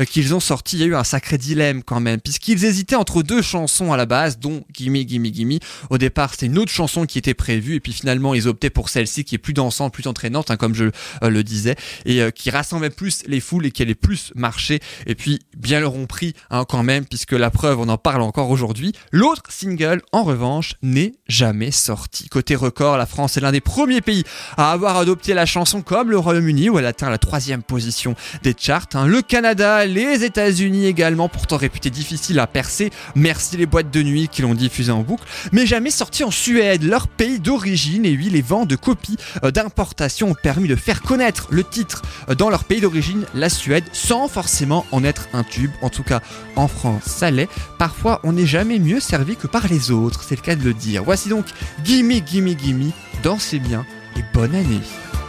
euh, 0.00 0.04
qu'ils 0.04 0.34
ont 0.34 0.40
sortis, 0.40 0.76
il 0.76 0.80
y 0.80 0.84
a 0.84 0.86
eu 0.86 0.94
un 0.94 1.04
sacré 1.04 1.38
dilemme 1.38 1.82
quand 1.82 2.00
même, 2.00 2.20
puisqu'ils 2.20 2.64
hésitaient 2.64 2.96
entre 2.96 3.22
deux 3.22 3.42
chansons 3.42 3.92
à 3.92 3.96
la 3.96 4.06
base, 4.06 4.38
dont 4.38 4.64
Gimme 4.72 4.96
Gimme 5.06 5.26
Gimme. 5.26 5.58
Au 5.90 5.98
départ, 5.98 6.32
c'était 6.32 6.46
une 6.46 6.58
autre 6.58 6.72
chanson 6.72 7.06
qui 7.06 7.18
était 7.18 7.34
prévue, 7.34 7.74
et 7.76 7.80
puis 7.80 7.92
finalement, 7.92 8.34
ils 8.34 8.48
optaient 8.48 8.70
pour 8.70 8.88
celle-ci 8.88 9.24
qui 9.24 9.34
est 9.34 9.38
plus 9.38 9.54
dansante, 9.54 9.92
plus 9.92 10.06
entraînante, 10.06 10.50
hein, 10.50 10.56
comme 10.56 10.74
je 10.74 10.86
euh, 11.22 11.30
le 11.30 11.42
disais, 11.42 11.76
et 12.04 12.22
euh, 12.22 12.30
qui 12.30 12.50
rassemblait 12.50 12.90
plus 12.90 13.22
les 13.26 13.40
foules 13.40 13.66
et 13.66 13.70
qui 13.70 13.82
allait 13.82 13.94
plus 13.94 14.32
marcher. 14.34 14.80
Et 15.06 15.14
puis, 15.14 15.40
bien 15.56 15.80
leur 15.80 15.94
ont 15.94 16.06
pris 16.06 16.34
hein, 16.50 16.64
quand 16.68 16.82
même, 16.82 17.04
puisque 17.04 17.32
la 17.32 17.50
preuve, 17.50 17.80
on 17.80 17.88
en 17.88 17.98
parle 17.98 18.22
encore 18.22 18.50
aujourd'hui. 18.50 18.92
L'autre 19.12 19.42
single, 19.48 20.02
en 20.12 20.22
revanche, 20.22 20.74
n'est 20.82 21.14
jamais 21.28 21.70
sorti. 21.70 22.28
Côté 22.28 22.54
record, 22.54 22.96
la 22.96 23.06
France 23.06 23.36
est 23.36 23.40
l'un 23.40 23.52
des 23.52 23.60
premiers 23.60 24.00
pays 24.00 24.24
à 24.56 24.72
avoir 24.72 24.96
adopté 24.96 25.34
la 25.34 25.46
chanson 25.46 25.82
comme 25.82 26.10
le 26.10 26.18
Royaume-Uni, 26.18 26.70
où 26.70 26.78
elle 26.78 26.86
atteint 26.86 27.10
la 27.10 27.18
troisième 27.18 27.62
position 27.62 28.14
des 28.42 28.54
charts. 28.58 28.86
hein. 28.94 29.06
Le 29.06 29.22
Canada, 29.40 29.86
les 29.86 30.22
États-Unis 30.22 30.84
également, 30.84 31.30
pourtant 31.30 31.56
réputés 31.56 31.88
difficiles 31.88 32.38
à 32.40 32.46
percer. 32.46 32.90
Merci 33.14 33.56
les 33.56 33.64
boîtes 33.64 33.90
de 33.90 34.02
nuit 34.02 34.28
qui 34.28 34.42
l'ont 34.42 34.54
diffusé 34.54 34.92
en 34.92 35.00
boucle, 35.00 35.24
mais 35.50 35.64
jamais 35.64 35.90
sorti 35.90 36.24
en 36.24 36.30
Suède, 36.30 36.82
leur 36.82 37.08
pays 37.08 37.40
d'origine. 37.40 38.04
Et 38.04 38.14
oui, 38.14 38.28
les 38.28 38.42
vents 38.42 38.66
de 38.66 38.76
copies 38.76 39.16
euh, 39.42 39.50
d'importation 39.50 40.28
ont 40.28 40.34
permis 40.34 40.68
de 40.68 40.76
faire 40.76 41.00
connaître 41.00 41.46
le 41.48 41.64
titre 41.64 42.02
euh, 42.28 42.34
dans 42.34 42.50
leur 42.50 42.64
pays 42.64 42.82
d'origine, 42.82 43.24
la 43.32 43.48
Suède, 43.48 43.84
sans 43.94 44.28
forcément 44.28 44.84
en 44.92 45.04
être 45.04 45.26
un 45.32 45.42
tube. 45.42 45.70
En 45.80 45.88
tout 45.88 46.02
cas, 46.02 46.20
en 46.54 46.68
France, 46.68 47.04
ça 47.06 47.30
l'est. 47.30 47.48
Parfois, 47.78 48.20
on 48.24 48.34
n'est 48.34 48.44
jamais 48.44 48.78
mieux 48.78 49.00
servi 49.00 49.36
que 49.36 49.46
par 49.46 49.68
les 49.68 49.90
autres, 49.90 50.22
c'est 50.22 50.36
le 50.36 50.42
cas 50.42 50.54
de 50.54 50.64
le 50.64 50.74
dire. 50.74 51.02
Voici 51.02 51.30
donc 51.30 51.46
Gimme 51.82 52.20
Gimme 52.26 52.54
Gimme, 52.58 52.90
dansez 53.22 53.58
bien 53.58 53.86
et 54.18 54.24
bonne 54.34 54.54
année 54.54 54.82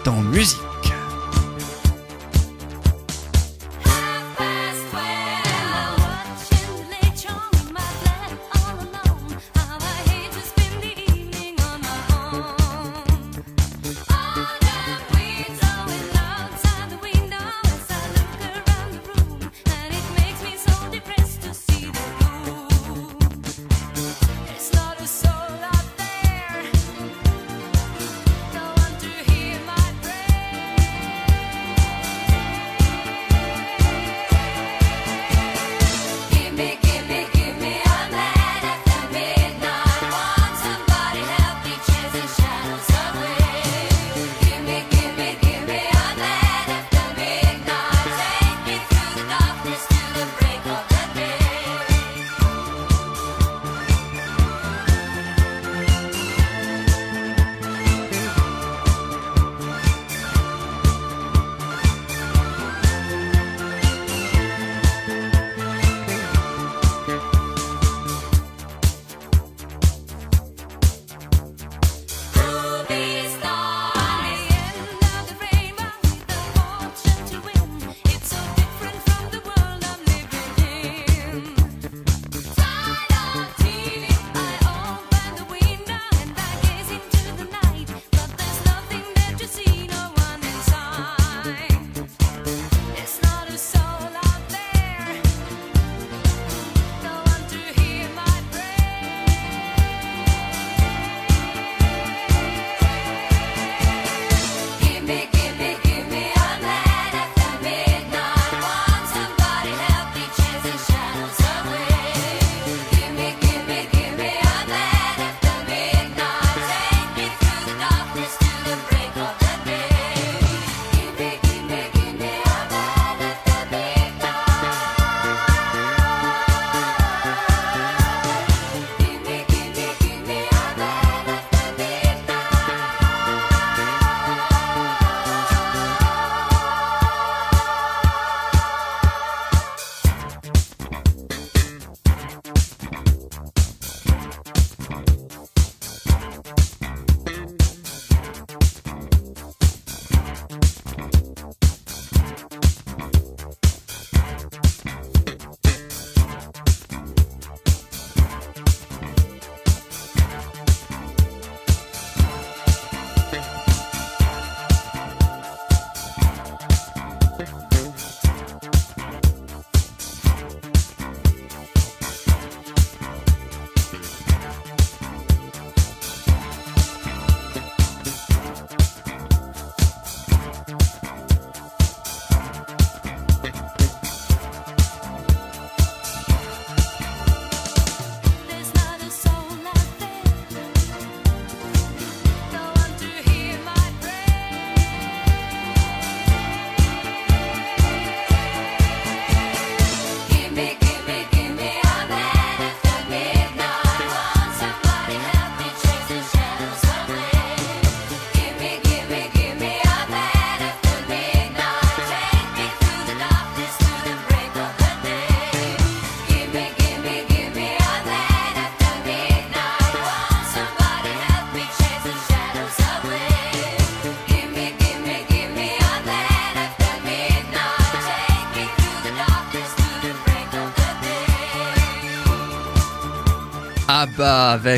dans 0.04 0.22
musique. 0.22 0.60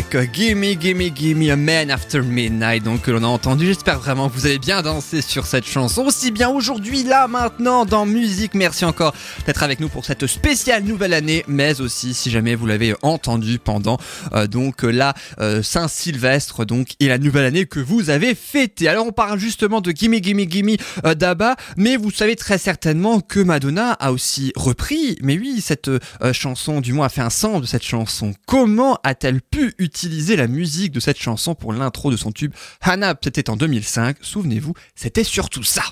Gimme 0.02 0.74
Gimme 0.80 1.10
Gimme 1.14 1.50
a 1.52 1.56
Man 1.56 1.92
After 1.92 2.22
Midnight 2.22 2.84
donc 2.84 3.02
que 3.02 3.12
l'on 3.12 3.24
a 3.24 3.28
entendu. 3.28 3.66
J'espère 3.68 4.00
vraiment 4.00 4.30
que 4.30 4.34
vous 4.34 4.46
avez 4.46 4.60
bien 4.60 4.82
dansé 4.82 5.22
sur 5.22 5.46
cette 5.46 5.66
chanson 5.66 6.04
aussi 6.04 6.32
bien 6.32 6.50
aujourd'hui 6.50 7.04
là 7.04 7.28
maintenant 7.28 7.86
dans 7.86 8.06
musique. 8.06 8.56
Merci 8.56 8.86
encore 8.86 9.14
d'être 9.46 9.62
avec 9.62 9.80
nous 9.80 9.90
pour 9.90 10.06
cette 10.06 10.26
spéciale 10.26 10.84
nouvelle 10.84 11.14
année 11.14 11.44
mais 11.48 11.82
aussi 11.82 12.14
si 12.14 12.32
jamais 12.32 12.56
vous 12.56 12.66
l'avez 12.66 12.96
entendu 13.02 13.60
pendant 13.60 13.98
euh, 14.34 14.48
donc 14.48 14.84
la 14.84 15.14
euh, 15.40 15.62
Saint-Sylvestre 15.62 16.66
donc 16.66 16.94
et 17.00 17.08
la 17.08 17.18
nouvelle 17.18 17.46
année 17.46 17.66
que 17.66 17.80
vous 17.80 18.10
avez 18.10 18.36
fêté. 18.36 18.88
Alors 18.88 19.06
on 19.08 19.12
parle 19.12 19.38
justement 19.38 19.82
de 19.82 19.92
Gimme 19.92 20.16
Gimme 20.22 20.50
Gimme 20.50 20.78
euh, 21.06 21.14
d'Abba 21.14 21.56
mais 21.78 21.98
vous 21.98 22.12
savez 22.12 22.36
très 22.36 22.58
certainement 22.58 23.20
que 23.20 23.40
Madonna 23.40 23.92
a 23.94 24.12
aussi 24.12 24.54
repris 24.56 25.18
mais 25.22 25.38
oui 25.38 25.62
cette 25.62 25.90
euh, 25.90 26.00
chanson 26.34 26.82
du 26.82 26.94
moins 26.94 27.08
a 27.08 27.10
fait 27.10 27.22
un 27.22 27.30
sample 27.30 27.62
de 27.62 27.66
cette 27.68 27.84
chanson. 27.84 28.34
Comment 28.46 28.98
a-t-elle 29.04 29.42
pu 29.42 29.74
utiliser 29.84 30.36
la 30.36 30.48
musique 30.48 30.92
de 30.92 31.00
cette 31.00 31.20
chanson 31.20 31.56
pour 31.56 31.74
l'intro 31.74 32.12
de 32.12 32.18
son 32.18 32.32
tube 32.32 32.54
Hannah 32.82 33.16
C'était 33.22 33.50
en 33.50 33.56
2005, 33.56 34.18
souvenez-vous, 34.22 34.74
c'était 34.96 35.24
surtout 35.24 35.64
ça. 35.64 35.84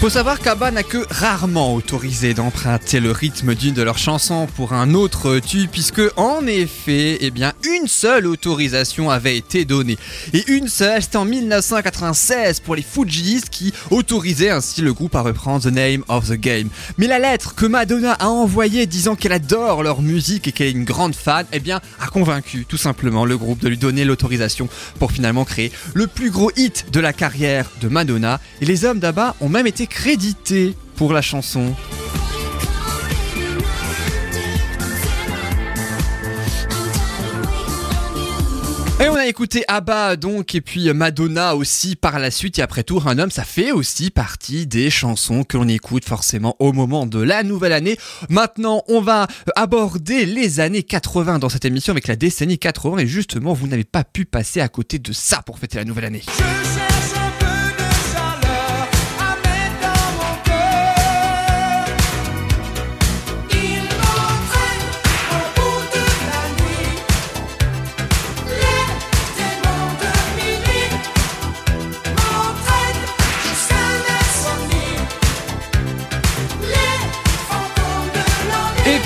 Faut 0.00 0.10
savoir 0.10 0.38
qu'Abba 0.38 0.70
n'a 0.70 0.84
que 0.84 1.04
rarement 1.10 1.74
autorisé 1.74 2.32
d'emprunter 2.32 3.00
le 3.00 3.10
rythme 3.10 3.56
d'une 3.56 3.74
de 3.74 3.82
leurs 3.82 3.98
chansons 3.98 4.46
pour 4.54 4.72
un 4.72 4.94
autre 4.94 5.40
tube, 5.40 5.68
puisque 5.72 6.00
en 6.16 6.46
effet, 6.46 7.18
eh 7.20 7.32
bien, 7.32 7.52
une 7.64 7.88
seule 7.88 8.28
autorisation 8.28 9.10
avait 9.10 9.36
été 9.36 9.64
donnée. 9.64 9.98
Et 10.32 10.44
une 10.52 10.68
seule, 10.68 11.02
c'était 11.02 11.16
en 11.16 11.24
1996 11.24 12.60
pour 12.60 12.76
les 12.76 12.82
Fujis 12.82 13.42
qui 13.50 13.74
autorisaient 13.90 14.50
ainsi 14.50 14.82
le 14.82 14.92
groupe 14.92 15.16
à 15.16 15.20
reprendre 15.20 15.64
The 15.64 15.72
Name 15.74 16.04
of 16.06 16.28
the 16.28 16.34
Game. 16.34 16.68
Mais 16.96 17.08
la 17.08 17.18
lettre 17.18 17.56
que 17.56 17.66
Madonna 17.66 18.12
a 18.12 18.28
envoyée 18.28 18.86
disant 18.86 19.16
qu'elle 19.16 19.32
adore 19.32 19.82
leur 19.82 20.00
musique 20.00 20.46
et 20.46 20.52
qu'elle 20.52 20.68
est 20.68 20.72
une 20.72 20.84
grande 20.84 21.16
fan, 21.16 21.44
eh 21.52 21.58
bien, 21.58 21.80
a 22.00 22.06
convaincu 22.06 22.66
tout 22.66 22.76
simplement 22.76 23.24
le 23.24 23.36
groupe 23.36 23.58
de 23.58 23.68
lui 23.68 23.78
donner 23.78 24.04
l'autorisation 24.04 24.68
pour 25.00 25.10
finalement 25.10 25.44
créer 25.44 25.72
le 25.94 26.06
plus 26.06 26.30
gros 26.30 26.52
hit 26.56 26.86
de 26.92 27.00
la 27.00 27.12
carrière 27.12 27.68
de 27.80 27.88
Madonna. 27.88 28.38
Et 28.60 28.64
les 28.64 28.84
hommes 28.84 29.00
d'Abba 29.00 29.34
ont 29.40 29.48
même 29.48 29.66
été 29.66 29.88
pour 30.96 31.12
la 31.12 31.22
chanson. 31.22 31.74
Et 39.00 39.08
on 39.08 39.14
a 39.14 39.26
écouté 39.26 39.64
Abba 39.68 40.16
donc 40.16 40.54
et 40.54 40.60
puis 40.60 40.92
Madonna 40.92 41.54
aussi 41.54 41.94
par 41.94 42.18
la 42.18 42.30
suite 42.30 42.58
et 42.58 42.62
après 42.62 42.82
tout 42.82 43.00
un 43.06 43.18
homme 43.18 43.30
ça 43.30 43.44
fait 43.44 43.70
aussi 43.70 44.10
partie 44.10 44.66
des 44.66 44.90
chansons 44.90 45.44
que 45.44 45.56
l'on 45.56 45.68
écoute 45.68 46.04
forcément 46.04 46.56
au 46.58 46.72
moment 46.72 47.06
de 47.06 47.20
la 47.20 47.42
nouvelle 47.42 47.72
année. 47.72 47.96
Maintenant 48.28 48.82
on 48.88 49.00
va 49.00 49.28
aborder 49.54 50.26
les 50.26 50.58
années 50.58 50.82
80 50.82 51.38
dans 51.38 51.48
cette 51.48 51.64
émission 51.64 51.92
avec 51.92 52.08
la 52.08 52.16
décennie 52.16 52.58
80 52.58 52.98
et 52.98 53.06
justement 53.06 53.52
vous 53.52 53.68
n'avez 53.68 53.84
pas 53.84 54.04
pu 54.04 54.24
passer 54.24 54.60
à 54.60 54.68
côté 54.68 54.98
de 54.98 55.12
ça 55.12 55.42
pour 55.42 55.58
fêter 55.58 55.76
la 55.78 55.84
nouvelle 55.84 56.06
année. 56.06 56.22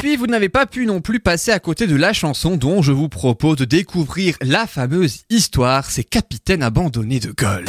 Puis 0.02 0.16
vous 0.16 0.26
n'avez 0.26 0.48
pas 0.48 0.66
pu 0.66 0.84
non 0.84 1.00
plus 1.00 1.20
passer 1.20 1.52
à 1.52 1.60
côté 1.60 1.86
de 1.86 1.94
la 1.94 2.12
chanson 2.12 2.56
dont 2.56 2.82
je 2.82 2.90
vous 2.90 3.08
propose 3.08 3.58
de 3.58 3.64
découvrir 3.64 4.34
la 4.42 4.66
fameuse 4.66 5.20
histoire, 5.30 5.88
c'est 5.88 6.02
Capitaine 6.02 6.64
abandonné 6.64 7.20
de 7.20 7.30
Gaulle. 7.30 7.66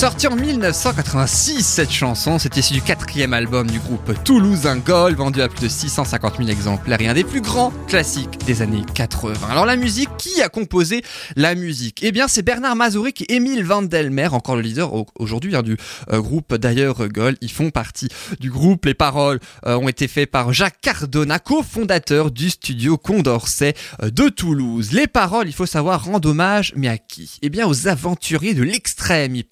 ça. 0.00 0.09
En 0.28 0.36
1986, 0.36 1.62
cette 1.66 1.90
chanson, 1.90 2.38
c'est 2.38 2.56
issu 2.56 2.74
du 2.74 2.82
quatrième 2.82 3.32
album 3.32 3.68
du 3.68 3.78
groupe 3.80 4.12
Toulousain 4.22 4.76
Gold, 4.76 5.16
vendu 5.16 5.40
à 5.42 5.48
plus 5.48 5.62
de 5.62 5.68
650 5.68 6.36
000 6.36 6.48
exemplaires 6.50 7.00
et 7.00 7.08
un 7.08 7.14
des 7.14 7.24
plus 7.24 7.40
grands 7.40 7.72
classiques 7.88 8.38
des 8.46 8.62
années 8.62 8.82
80. 8.94 9.48
Alors 9.50 9.64
la 9.66 9.76
musique, 9.76 10.10
qui 10.18 10.40
a 10.42 10.48
composé 10.48 11.02
la 11.36 11.54
musique? 11.54 12.00
Eh 12.02 12.12
bien 12.12 12.28
c'est 12.28 12.42
Bernard 12.42 12.76
Mazouric 12.76 13.22
et 13.22 13.34
Émile 13.36 13.64
Vandelmer, 13.64 14.28
encore 14.28 14.54
le 14.56 14.62
leader 14.62 14.94
au- 14.94 15.06
aujourd'hui 15.18 15.56
hein, 15.56 15.62
du 15.62 15.76
euh, 16.12 16.20
groupe 16.20 16.54
d'ailleurs 16.54 17.02
euh, 17.02 17.08
Gold. 17.08 17.36
Ils 17.40 17.50
font 17.50 17.70
partie 17.70 18.08
du 18.38 18.50
groupe. 18.50 18.84
Les 18.84 18.94
paroles 18.94 19.40
euh, 19.66 19.76
ont 19.78 19.88
été 19.88 20.06
faites 20.06 20.30
par 20.30 20.52
Jacques 20.52 20.80
Cardona, 20.80 21.38
cofondateur 21.40 22.30
du 22.30 22.50
studio 22.50 22.98
Condorcet 22.98 23.74
de 24.02 24.28
Toulouse. 24.28 24.92
Les 24.92 25.06
paroles, 25.08 25.48
il 25.48 25.54
faut 25.54 25.66
savoir, 25.66 26.04
rendent 26.04 26.26
hommage, 26.26 26.72
mais 26.76 26.88
à 26.88 26.98
qui? 26.98 27.38
Eh 27.42 27.48
bien 27.48 27.66
aux 27.66 27.88
aventuriers 27.88 28.54
de 28.54 28.62
l'extrême, 28.62 29.34
et 29.34 29.42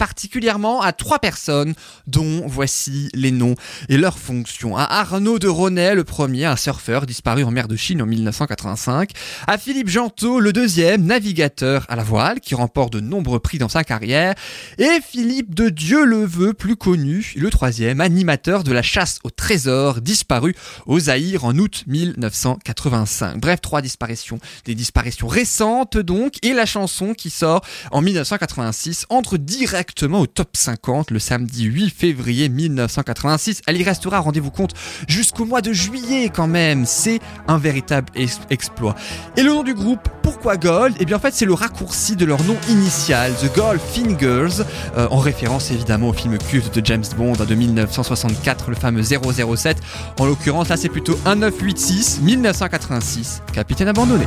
à 0.59 0.91
trois 0.91 1.19
personnes, 1.19 1.73
dont 2.07 2.43
voici 2.45 3.09
les 3.13 3.31
noms 3.31 3.55
et 3.87 3.97
leurs 3.97 4.19
fonctions. 4.19 4.75
À 4.75 4.83
Arnaud 4.83 5.39
de 5.39 5.47
Ronet, 5.47 5.95
le 5.95 6.03
premier, 6.03 6.45
un 6.45 6.57
surfeur 6.57 7.05
disparu 7.05 7.43
en 7.43 7.51
mer 7.51 7.67
de 7.67 7.75
Chine 7.75 8.01
en 8.01 8.05
1985. 8.05 9.11
À 9.47 9.57
Philippe 9.57 9.87
Gentot, 9.87 10.39
le 10.39 10.51
deuxième, 10.51 11.05
navigateur 11.05 11.85
à 11.87 11.95
la 11.95 12.03
voile, 12.03 12.41
qui 12.41 12.55
remporte 12.55 12.91
de 12.91 12.99
nombreux 12.99 13.39
prix 13.39 13.57
dans 13.57 13.69
sa 13.69 13.83
carrière. 13.83 14.35
Et 14.77 14.99
Philippe 15.07 15.55
de 15.55 15.69
Dieu 15.69 16.03
le 16.03 16.27
plus 16.53 16.75
connu, 16.75 17.33
le 17.37 17.49
troisième, 17.49 18.01
animateur 18.01 18.63
de 18.63 18.73
la 18.73 18.81
chasse 18.81 19.19
au 19.23 19.29
trésor, 19.29 20.01
disparu 20.01 20.55
au 20.85 20.99
Zaïre 20.99 21.45
en 21.45 21.57
août 21.57 21.83
1985. 21.87 23.37
Bref, 23.37 23.61
trois 23.61 23.81
disparitions, 23.81 24.39
des 24.65 24.75
disparitions 24.75 25.27
récentes 25.27 25.97
donc, 25.97 26.35
et 26.43 26.53
la 26.53 26.65
chanson 26.65 27.13
qui 27.13 27.29
sort 27.29 27.61
en 27.91 28.01
1986 28.01 29.05
entre 29.09 29.37
directement 29.37 30.19
au 30.21 30.27
top 30.27 30.48
50 30.53 31.11
le 31.11 31.19
samedi 31.19 31.63
8 31.63 31.89
février 31.89 32.49
1986. 32.49 33.61
Elle 33.67 33.77
y 33.77 33.83
restera, 33.83 34.19
rendez-vous 34.19 34.51
compte, 34.51 34.73
jusqu'au 35.07 35.45
mois 35.45 35.61
de 35.61 35.73
juillet 35.73 36.31
quand 36.33 36.47
même. 36.47 36.85
C'est 36.85 37.19
un 37.47 37.57
véritable 37.57 38.07
ex- 38.15 38.39
exploit. 38.49 38.95
Et 39.37 39.43
le 39.43 39.49
nom 39.51 39.63
du 39.63 39.73
groupe, 39.73 40.07
pourquoi 40.23 40.57
Gold? 40.57 40.95
Eh 40.99 41.05
bien 41.05 41.17
en 41.17 41.19
fait 41.19 41.33
c'est 41.33 41.45
le 41.45 41.53
raccourci 41.53 42.15
de 42.15 42.25
leur 42.25 42.41
nom 42.43 42.55
initial, 42.69 43.33
The 43.35 43.55
Goldfingers, 43.55 44.63
euh, 44.97 45.07
en 45.11 45.17
référence 45.19 45.71
évidemment 45.71 46.09
au 46.09 46.13
film 46.13 46.37
culte 46.37 46.77
de 46.79 46.85
James 46.85 47.03
Bond 47.17 47.33
hein, 47.39 47.45
de 47.45 47.55
1964, 47.55 48.69
le 48.69 48.75
fameux 48.75 49.03
007. 49.03 49.77
En 50.19 50.25
l'occurrence 50.25 50.69
là 50.69 50.77
c'est 50.77 50.89
plutôt 50.89 51.13
1986, 51.25 52.19
1986, 52.21 53.41
Capitaine 53.53 53.87
abandonné. 53.87 54.25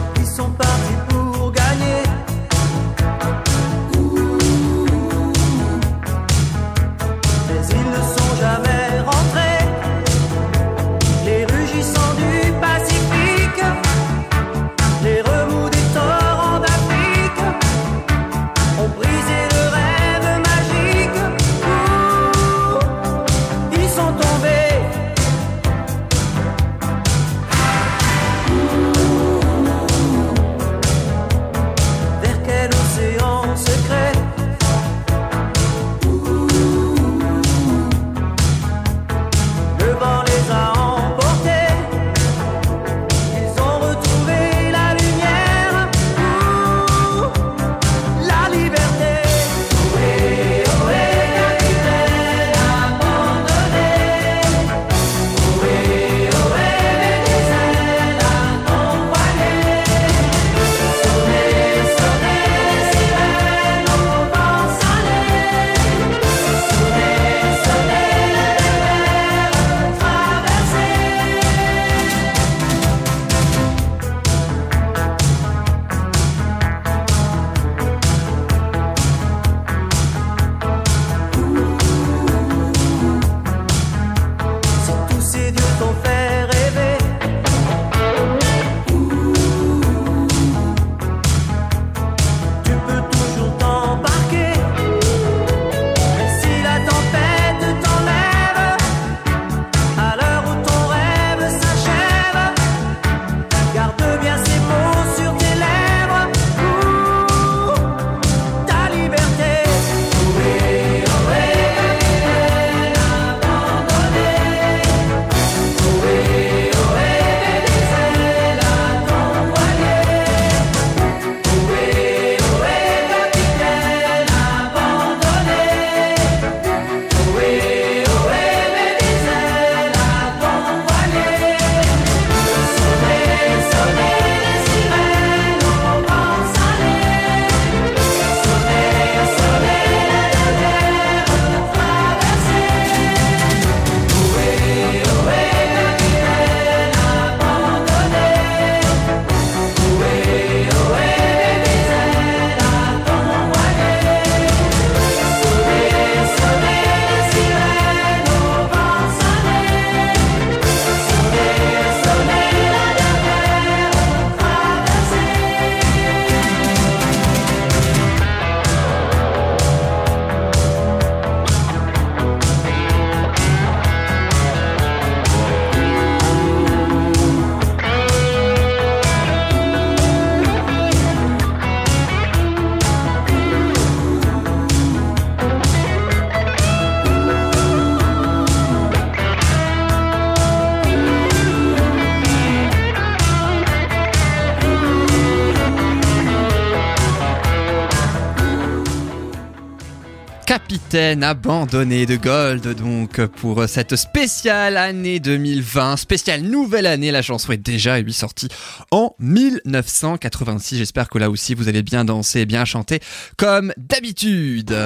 Capitaine 200.92 201.24
abandonné 201.24 202.04
de 202.04 202.16
Gold, 202.16 202.74
donc 202.74 203.24
pour 203.24 203.66
cette 203.66 203.96
spéciale 203.96 204.76
année 204.76 205.20
2020, 205.20 205.96
spéciale 205.96 206.42
nouvelle 206.42 206.86
année. 206.86 207.10
La 207.10 207.22
chanson 207.22 207.52
est 207.52 207.56
déjà 207.56 207.98
oui, 207.98 208.12
sortie 208.12 208.48
en 208.90 209.14
1986. 209.18 210.76
J'espère 210.76 211.08
que 211.08 211.16
là 211.16 211.30
aussi 211.30 211.54
vous 211.54 211.70
allez 211.70 211.82
bien 211.82 212.04
danser 212.04 212.40
et 212.40 212.46
bien 212.46 212.66
chanter 212.66 213.00
comme 213.38 213.72
d'habitude. 213.78 214.76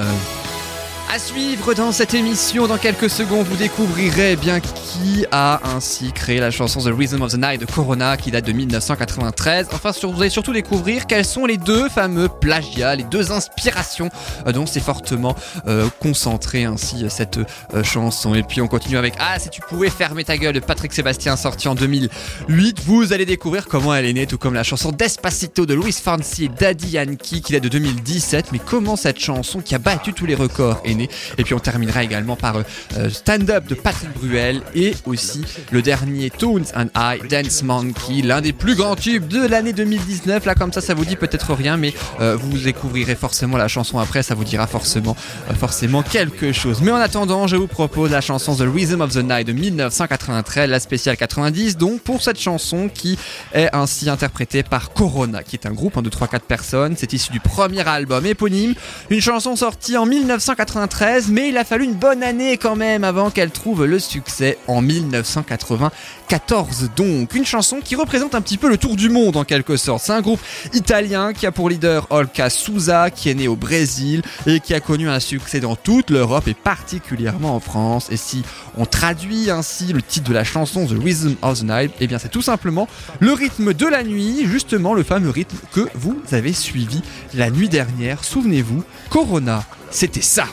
À 1.09 1.19
suivre 1.19 1.73
dans 1.73 1.93
cette 1.93 2.13
émission, 2.13 2.67
dans 2.67 2.77
quelques 2.77 3.09
secondes, 3.09 3.47
vous 3.47 3.55
découvrirez 3.55 4.35
bien 4.35 4.59
qui 4.59 5.25
a 5.31 5.61
ainsi 5.73 6.11
créé 6.11 6.41
la 6.41 6.51
chanson 6.51 6.81
The 6.81 6.93
Rhythm 6.93 7.21
of 7.21 7.31
the 7.31 7.37
Night 7.37 7.61
de 7.61 7.65
Corona 7.65 8.17
qui 8.17 8.29
date 8.29 8.45
de 8.45 8.51
1993. 8.51 9.69
Enfin, 9.71 9.91
vous 10.03 10.21
allez 10.21 10.29
surtout 10.29 10.51
découvrir 10.51 11.07
quels 11.07 11.23
sont 11.23 11.45
les 11.45 11.55
deux 11.55 11.87
fameux 11.87 12.27
plagiats, 12.27 12.93
les 12.93 13.03
deux 13.03 13.31
inspirations 13.31 14.09
euh, 14.47 14.51
dont 14.51 14.65
c'est 14.65 14.81
fortement 14.81 15.33
euh, 15.65 15.87
concentré 16.01 16.65
ainsi 16.65 17.05
euh, 17.05 17.09
cette 17.09 17.37
euh, 17.37 17.83
chanson. 17.83 18.35
Et 18.35 18.43
puis 18.43 18.59
on 18.59 18.67
continue 18.67 18.97
avec 18.97 19.13
Ah, 19.17 19.39
si 19.39 19.49
tu 19.49 19.61
pouvais 19.61 19.89
fermer 19.89 20.25
ta 20.25 20.37
gueule 20.37 20.55
de 20.55 20.59
Patrick 20.59 20.91
Sébastien 20.91 21.37
sorti 21.37 21.69
en 21.69 21.75
2008. 21.75 22.81
Vous 22.85 23.13
allez 23.13 23.25
découvrir 23.25 23.67
comment 23.67 23.95
elle 23.95 24.05
est 24.05 24.13
née, 24.13 24.27
tout 24.27 24.37
comme 24.37 24.55
la 24.55 24.63
chanson 24.63 24.91
Despacito 24.91 25.65
de 25.65 25.73
Luis 25.73 25.93
Fonsi 25.93 26.45
et 26.45 26.49
Daddy 26.49 26.89
Yankee 26.89 27.41
qui 27.41 27.53
date 27.53 27.63
de 27.63 27.69
2017. 27.69 28.51
Mais 28.51 28.59
comment 28.59 28.97
cette 28.97 29.19
chanson 29.19 29.61
qui 29.61 29.73
a 29.73 29.79
battu 29.79 30.11
tous 30.11 30.25
les 30.25 30.35
records 30.35 30.81
est 30.83 30.96
Et 31.37 31.43
puis 31.43 31.53
on 31.53 31.59
terminera 31.59 32.03
également 32.03 32.35
par 32.35 32.57
euh, 32.57 32.63
euh, 32.97 33.09
Stand 33.09 33.49
Up 33.49 33.67
de 33.67 33.75
Patrick 33.75 34.11
Bruel 34.13 34.61
et 34.75 34.93
aussi 35.05 35.43
le 35.71 35.81
dernier 35.81 36.29
Tones 36.29 36.65
and 36.75 36.87
I 36.95 37.19
Dance 37.27 37.63
Monkey, 37.63 38.21
l'un 38.23 38.41
des 38.41 38.53
plus 38.53 38.75
grands 38.75 38.95
tubes 38.95 39.27
de 39.27 39.45
l'année 39.45 39.73
2019. 39.73 40.45
Là 40.45 40.55
comme 40.55 40.73
ça, 40.73 40.81
ça 40.81 40.93
vous 40.93 41.05
dit 41.05 41.15
peut-être 41.15 41.53
rien, 41.53 41.77
mais 41.77 41.93
euh, 42.19 42.35
vous 42.35 42.57
découvrirez 42.57 43.15
forcément 43.15 43.57
la 43.57 43.67
chanson 43.67 43.99
après, 43.99 44.23
ça 44.23 44.35
vous 44.35 44.43
dira 44.43 44.67
forcément, 44.67 45.15
forcément 45.59 46.03
quelque 46.03 46.51
chose. 46.51 46.81
Mais 46.81 46.91
en 46.91 46.95
attendant, 46.95 47.47
je 47.47 47.55
vous 47.55 47.67
propose 47.67 48.11
la 48.11 48.21
chanson 48.21 48.55
The 48.55 48.65
Rhythm 48.73 49.01
of 49.01 49.13
the 49.13 49.23
Night 49.23 49.47
de 49.47 49.53
1993, 49.53 50.69
la 50.69 50.79
spéciale 50.79 51.17
90, 51.17 51.77
donc 51.77 52.01
pour 52.01 52.21
cette 52.21 52.39
chanson 52.39 52.89
qui 52.93 53.17
est 53.53 53.73
ainsi 53.73 54.09
interprétée 54.09 54.63
par 54.63 54.91
Corona, 54.91 55.43
qui 55.43 55.55
est 55.55 55.65
un 55.65 55.71
groupe 55.71 55.97
hein, 55.97 56.01
de 56.01 56.09
3-4 56.09 56.39
personnes. 56.41 56.95
C'est 56.97 57.13
issu 57.13 57.31
du 57.31 57.39
premier 57.39 57.87
album 57.87 58.25
éponyme, 58.25 58.73
une 59.09 59.21
chanson 59.21 59.55
sortie 59.55 59.97
en 59.97 60.05
1993, 60.05 60.86
mais 61.29 61.49
il 61.49 61.57
a 61.57 61.63
fallu 61.63 61.85
une 61.85 61.93
bonne 61.93 62.23
année 62.23 62.57
quand 62.57 62.75
même 62.75 63.03
avant 63.03 63.29
qu'elle 63.29 63.51
trouve 63.51 63.85
le 63.85 63.99
succès 63.99 64.57
en 64.67 64.81
1994. 64.81 66.91
Donc, 66.95 67.35
une 67.35 67.45
chanson 67.45 67.79
qui 67.83 67.95
représente 67.95 68.35
un 68.35 68.41
petit 68.41 68.57
peu 68.57 68.69
le 68.69 68.77
tour 68.77 68.95
du 68.95 69.09
monde 69.09 69.37
en 69.37 69.43
quelque 69.43 69.77
sorte. 69.77 70.03
C'est 70.03 70.13
un 70.13 70.21
groupe 70.21 70.39
italien 70.73 71.33
qui 71.33 71.45
a 71.45 71.51
pour 71.51 71.69
leader 71.69 72.07
Olka 72.09 72.49
Souza, 72.49 73.09
qui 73.09 73.29
est 73.29 73.33
né 73.33 73.47
au 73.47 73.55
Brésil 73.55 74.21
et 74.45 74.59
qui 74.59 74.73
a 74.73 74.79
connu 74.79 75.09
un 75.09 75.19
succès 75.19 75.59
dans 75.59 75.75
toute 75.75 76.09
l'Europe 76.09 76.47
et 76.47 76.53
particulièrement 76.53 77.55
en 77.55 77.59
France. 77.59 78.07
Et 78.11 78.17
si 78.17 78.43
on 78.77 78.85
traduit 78.85 79.49
ainsi 79.49 79.93
le 79.93 80.01
titre 80.01 80.29
de 80.29 80.33
la 80.33 80.43
chanson 80.43 80.85
The 80.85 80.95
Rhythm 81.01 81.35
of 81.41 81.59
the 81.59 81.63
Night, 81.63 81.91
eh 81.99 82.07
bien 82.07 82.19
c'est 82.19 82.29
tout 82.29 82.41
simplement 82.41 82.87
le 83.19 83.33
rythme 83.33 83.73
de 83.73 83.85
la 83.85 84.03
nuit, 84.03 84.45
justement 84.45 84.93
le 84.93 85.03
fameux 85.03 85.29
rythme 85.29 85.57
que 85.73 85.87
vous 85.95 86.17
avez 86.31 86.53
suivi 86.53 87.01
la 87.33 87.49
nuit 87.49 87.69
dernière. 87.69 88.23
Souvenez-vous, 88.23 88.83
Corona, 89.09 89.63
c'était 89.91 90.21
ça. 90.21 90.47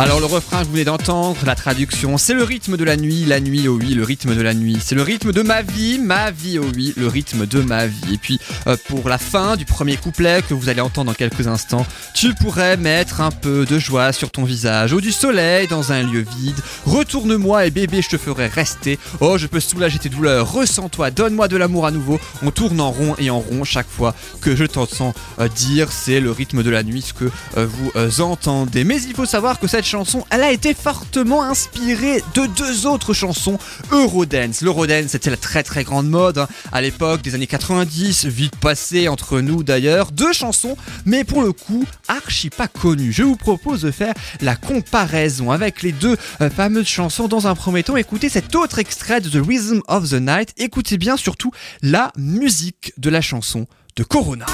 Alors 0.00 0.18
le 0.18 0.24
refrain 0.24 0.60
que 0.60 0.64
vous 0.64 0.72
venez 0.72 0.86
d'entendre, 0.86 1.36
la 1.44 1.54
traduction, 1.54 2.16
c'est 2.16 2.32
le 2.32 2.42
rythme 2.42 2.78
de 2.78 2.84
la 2.84 2.96
nuit, 2.96 3.26
la 3.26 3.38
nuit, 3.38 3.68
oh 3.68 3.78
oui, 3.78 3.92
le 3.92 4.02
rythme 4.02 4.34
de 4.34 4.40
la 4.40 4.54
nuit. 4.54 4.78
C'est 4.82 4.94
le 4.94 5.02
rythme 5.02 5.30
de 5.30 5.42
ma 5.42 5.60
vie, 5.60 5.98
ma 5.98 6.30
vie, 6.30 6.58
oh 6.58 6.64
oui, 6.74 6.94
le 6.96 7.06
rythme 7.06 7.44
de 7.44 7.60
ma 7.60 7.86
vie. 7.86 8.14
Et 8.14 8.16
puis 8.16 8.40
euh, 8.66 8.78
pour 8.88 9.10
la 9.10 9.18
fin 9.18 9.56
du 9.56 9.66
premier 9.66 9.98
couplet 9.98 10.40
que 10.48 10.54
vous 10.54 10.70
allez 10.70 10.80
entendre 10.80 11.10
dans 11.10 11.14
quelques 11.14 11.48
instants, 11.48 11.84
tu 12.14 12.32
pourrais 12.32 12.78
mettre 12.78 13.20
un 13.20 13.30
peu 13.30 13.66
de 13.66 13.78
joie 13.78 14.12
sur 14.12 14.30
ton 14.30 14.44
visage, 14.44 14.94
ou 14.94 15.02
du 15.02 15.12
soleil 15.12 15.68
dans 15.68 15.92
un 15.92 16.02
lieu 16.02 16.24
vide. 16.38 16.56
Retourne-moi 16.86 17.66
et 17.66 17.70
bébé, 17.70 18.00
je 18.00 18.08
te 18.08 18.16
ferai 18.16 18.46
rester. 18.46 18.98
Oh, 19.20 19.36
je 19.36 19.48
peux 19.48 19.60
soulager 19.60 19.98
tes 19.98 20.08
douleurs, 20.08 20.50
ressens-toi, 20.50 21.10
donne-moi 21.10 21.46
de 21.46 21.58
l'amour 21.58 21.84
à 21.84 21.90
nouveau. 21.90 22.18
On 22.42 22.50
tourne 22.50 22.80
en 22.80 22.90
rond 22.90 23.16
et 23.18 23.28
en 23.28 23.40
rond 23.40 23.64
chaque 23.64 23.90
fois 23.90 24.14
que 24.40 24.56
je 24.56 24.64
t'entends 24.64 25.12
euh, 25.40 25.48
dire, 25.48 25.92
c'est 25.92 26.20
le 26.20 26.30
rythme 26.30 26.62
de 26.62 26.70
la 26.70 26.84
nuit, 26.84 27.02
ce 27.02 27.12
que 27.12 27.30
euh, 27.58 27.66
vous 27.66 28.22
entendez. 28.22 28.84
Mais 28.84 28.96
il 29.02 29.14
faut 29.14 29.26
savoir 29.26 29.60
que 29.60 29.66
cette 29.66 29.89
chanson, 29.90 30.24
elle 30.30 30.44
a 30.44 30.52
été 30.52 30.72
fortement 30.72 31.42
inspirée 31.42 32.22
de 32.34 32.46
deux 32.46 32.86
autres 32.86 33.12
chansons 33.12 33.58
Eurodance. 33.90 34.60
L'Eurodance, 34.60 35.08
c'était 35.08 35.30
la 35.30 35.36
très 35.36 35.64
très 35.64 35.82
grande 35.82 36.08
mode 36.08 36.38
hein, 36.38 36.48
à 36.70 36.80
l'époque 36.80 37.22
des 37.22 37.34
années 37.34 37.48
90, 37.48 38.26
vite 38.26 38.54
passé 38.54 39.08
entre 39.08 39.40
nous 39.40 39.64
d'ailleurs. 39.64 40.12
Deux 40.12 40.32
chansons, 40.32 40.76
mais 41.06 41.24
pour 41.24 41.42
le 41.42 41.52
coup, 41.52 41.84
archi 42.06 42.50
pas 42.50 42.68
connues. 42.68 43.12
Je 43.12 43.24
vous 43.24 43.34
propose 43.34 43.82
de 43.82 43.90
faire 43.90 44.14
la 44.40 44.54
comparaison 44.54 45.50
avec 45.50 45.82
les 45.82 45.92
deux 45.92 46.16
euh, 46.40 46.50
fameuses 46.50 46.86
chansons. 46.86 47.26
Dans 47.26 47.48
un 47.48 47.56
premier 47.56 47.82
temps, 47.82 47.96
écoutez 47.96 48.28
cet 48.28 48.54
autre 48.54 48.78
extrait 48.78 49.20
de 49.20 49.28
The 49.28 49.44
Rhythm 49.44 49.80
of 49.88 50.08
the 50.08 50.20
Night. 50.20 50.54
Écoutez 50.56 50.98
bien 50.98 51.16
surtout 51.16 51.50
la 51.82 52.12
musique 52.16 52.92
de 52.96 53.10
la 53.10 53.20
chanson 53.20 53.66
de 53.96 54.04
Corona. 54.04 54.46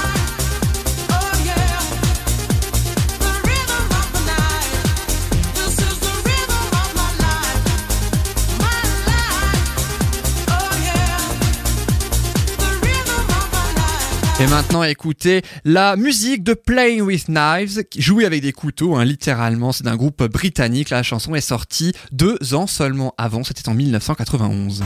Et 14.38 14.46
maintenant, 14.48 14.82
écoutez 14.82 15.40
la 15.64 15.96
musique 15.96 16.44
de 16.44 16.52
Playing 16.52 17.00
with 17.00 17.28
Knives, 17.28 17.82
jouée 17.96 18.26
avec 18.26 18.42
des 18.42 18.52
couteaux, 18.52 18.94
hein, 18.94 19.04
littéralement. 19.04 19.72
C'est 19.72 19.84
d'un 19.84 19.96
groupe 19.96 20.22
britannique. 20.24 20.90
La 20.90 21.02
chanson 21.02 21.34
est 21.34 21.40
sortie 21.40 21.92
deux 22.12 22.52
ans 22.52 22.66
seulement 22.66 23.14
avant. 23.16 23.44
C'était 23.44 23.66
en 23.70 23.74
1991. 23.74 24.84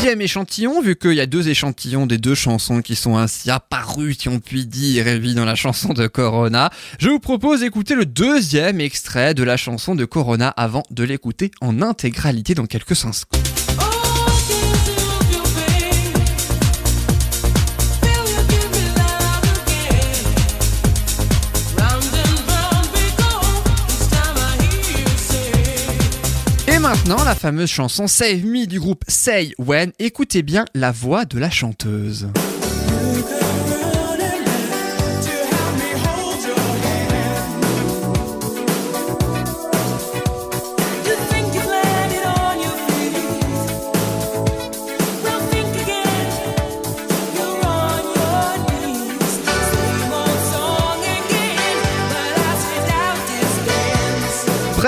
Deuxième 0.00 0.22
échantillon, 0.22 0.80
vu 0.80 0.96
qu'il 0.96 1.12
y 1.12 1.20
a 1.20 1.26
deux 1.26 1.50
échantillons 1.50 2.06
des 2.06 2.16
deux 2.16 2.34
chansons 2.34 2.80
qui 2.80 2.96
sont 2.96 3.18
ainsi 3.18 3.50
apparues, 3.50 4.14
si 4.18 4.30
on 4.30 4.40
peut 4.40 4.64
dire, 4.64 5.06
et 5.06 5.18
oui, 5.18 5.34
dans 5.34 5.44
la 5.44 5.56
chanson 5.56 5.92
de 5.92 6.06
Corona, 6.06 6.70
je 6.98 7.10
vous 7.10 7.20
propose 7.20 7.60
d'écouter 7.60 7.94
le 7.94 8.06
deuxième 8.06 8.80
extrait 8.80 9.34
de 9.34 9.42
la 9.42 9.58
chanson 9.58 9.94
de 9.94 10.06
Corona 10.06 10.48
avant 10.56 10.84
de 10.90 11.04
l'écouter 11.04 11.50
en 11.60 11.82
intégralité 11.82 12.54
dans 12.54 12.64
quelques 12.64 13.04
instants. 13.04 13.36
Maintenant, 26.90 27.22
la 27.22 27.36
fameuse 27.36 27.70
chanson 27.70 28.08
Save 28.08 28.44
Me 28.44 28.66
du 28.66 28.80
groupe 28.80 29.04
Say 29.06 29.54
When. 29.58 29.92
Écoutez 30.00 30.42
bien 30.42 30.64
la 30.74 30.90
voix 30.90 31.24
de 31.24 31.38
la 31.38 31.48
chanteuse. 31.48 32.26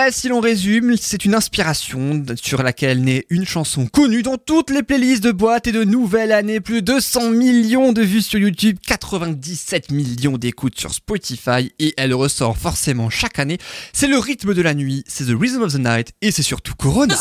Bref, 0.02 0.16
si 0.16 0.28
l'on 0.28 0.40
résume, 0.40 0.96
c'est 1.00 1.24
une 1.24 1.32
inspiration 1.32 2.24
sur 2.34 2.64
laquelle 2.64 3.04
naît 3.04 3.24
une 3.30 3.46
chanson 3.46 3.86
connue 3.86 4.24
dans 4.24 4.36
toutes 4.36 4.70
les 4.70 4.82
playlists 4.82 5.22
de 5.22 5.30
boîtes 5.30 5.68
et 5.68 5.72
de 5.72 5.84
nouvelle 5.84 6.32
année. 6.32 6.58
Plus 6.58 6.82
de 6.82 6.94
200 6.94 7.30
millions 7.30 7.92
de 7.92 8.02
vues 8.02 8.20
sur 8.20 8.40
YouTube, 8.40 8.78
97 8.84 9.92
millions 9.92 10.38
d'écoutes 10.38 10.76
sur 10.76 10.92
Spotify 10.92 11.72
et 11.78 11.94
elle 11.96 12.14
ressort 12.14 12.58
forcément 12.58 13.10
chaque 13.10 13.38
année. 13.38 13.58
C'est 13.92 14.08
le 14.08 14.18
rythme 14.18 14.54
de 14.54 14.62
la 14.62 14.74
nuit, 14.74 15.04
c'est 15.06 15.26
The 15.26 15.38
Rhythm 15.40 15.62
of 15.62 15.72
the 15.72 15.78
Night 15.78 16.10
et 16.20 16.32
c'est 16.32 16.42
surtout 16.42 16.74
Corona. 16.74 17.14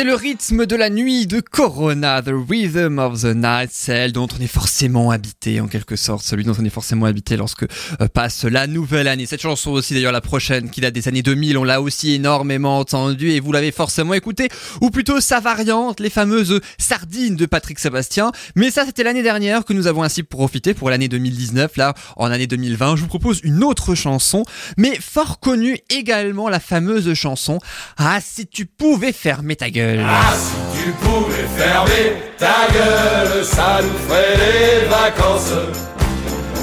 C'était 0.00 0.12
le 0.12 0.16
rythme 0.16 0.64
de 0.64 0.76
la 0.76 0.88
nuit 0.88 1.26
de 1.26 1.40
Corona, 1.40 2.22
The 2.22 2.32
Rhythm 2.48 2.98
of 2.98 3.20
the 3.20 3.36
Night, 3.36 3.68
celle 3.70 4.12
dont 4.12 4.28
on 4.34 4.42
est 4.42 4.46
forcément 4.46 5.10
habité 5.10 5.60
en 5.60 5.66
quelque 5.66 5.94
sorte, 5.94 6.24
celui 6.24 6.42
dont 6.42 6.54
on 6.58 6.64
est 6.64 6.70
forcément 6.70 7.04
habité 7.04 7.36
lorsque 7.36 7.64
euh, 7.64 8.08
passe 8.08 8.44
la 8.44 8.66
nouvelle 8.66 9.08
année. 9.08 9.26
Cette 9.26 9.42
chanson 9.42 9.72
aussi 9.72 9.92
d'ailleurs 9.92 10.12
la 10.12 10.22
prochaine 10.22 10.70
qui 10.70 10.80
date 10.80 10.94
des 10.94 11.06
années 11.06 11.20
2000, 11.20 11.58
on 11.58 11.64
l'a 11.64 11.82
aussi 11.82 12.14
énormément 12.14 12.78
entendue 12.78 13.32
et 13.32 13.40
vous 13.40 13.52
l'avez 13.52 13.72
forcément 13.72 14.14
écoutée, 14.14 14.48
ou 14.80 14.88
plutôt 14.88 15.20
sa 15.20 15.38
variante, 15.38 16.00
les 16.00 16.08
fameuses 16.08 16.62
sardines 16.78 17.36
de 17.36 17.44
Patrick 17.44 17.78
Sébastien. 17.78 18.32
Mais 18.56 18.70
ça 18.70 18.86
c'était 18.86 19.02
l'année 19.02 19.22
dernière 19.22 19.66
que 19.66 19.74
nous 19.74 19.86
avons 19.86 20.02
ainsi 20.02 20.22
profité 20.22 20.72
pour 20.72 20.88
l'année 20.88 21.08
2019. 21.08 21.76
Là, 21.76 21.92
en 22.16 22.30
année 22.30 22.46
2020, 22.46 22.96
je 22.96 23.02
vous 23.02 23.08
propose 23.08 23.42
une 23.44 23.62
autre 23.62 23.94
chanson, 23.94 24.44
mais 24.78 24.96
fort 24.98 25.40
connue 25.40 25.76
également, 25.90 26.48
la 26.48 26.58
fameuse 26.58 27.12
chanson 27.12 27.58
Ah 27.98 28.18
si 28.24 28.46
tu 28.46 28.64
pouvais 28.64 29.12
fermer 29.12 29.56
ta 29.56 29.68
gueule. 29.68 29.89
Ah, 29.98 30.34
si 30.34 30.82
tu 30.82 30.92
pouvais 30.92 31.48
fermer 31.56 32.22
ta 32.38 32.72
gueule, 32.72 33.44
ça 33.44 33.80
nous 33.82 33.98
ferait 34.08 34.36
les 34.36 34.86
vacances. 34.86 35.52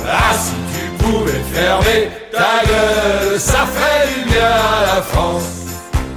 Ah, 0.10 0.34
si 0.34 0.54
tu 0.74 1.04
pouvais 1.04 1.42
fermer 1.54 2.10
ta 2.32 2.66
gueule, 2.66 3.40
ça 3.40 3.66
ferait 3.66 4.08
du 4.08 4.30
bien 4.32 4.46
à 4.46 4.96
la 4.96 5.02
France. 5.02 5.57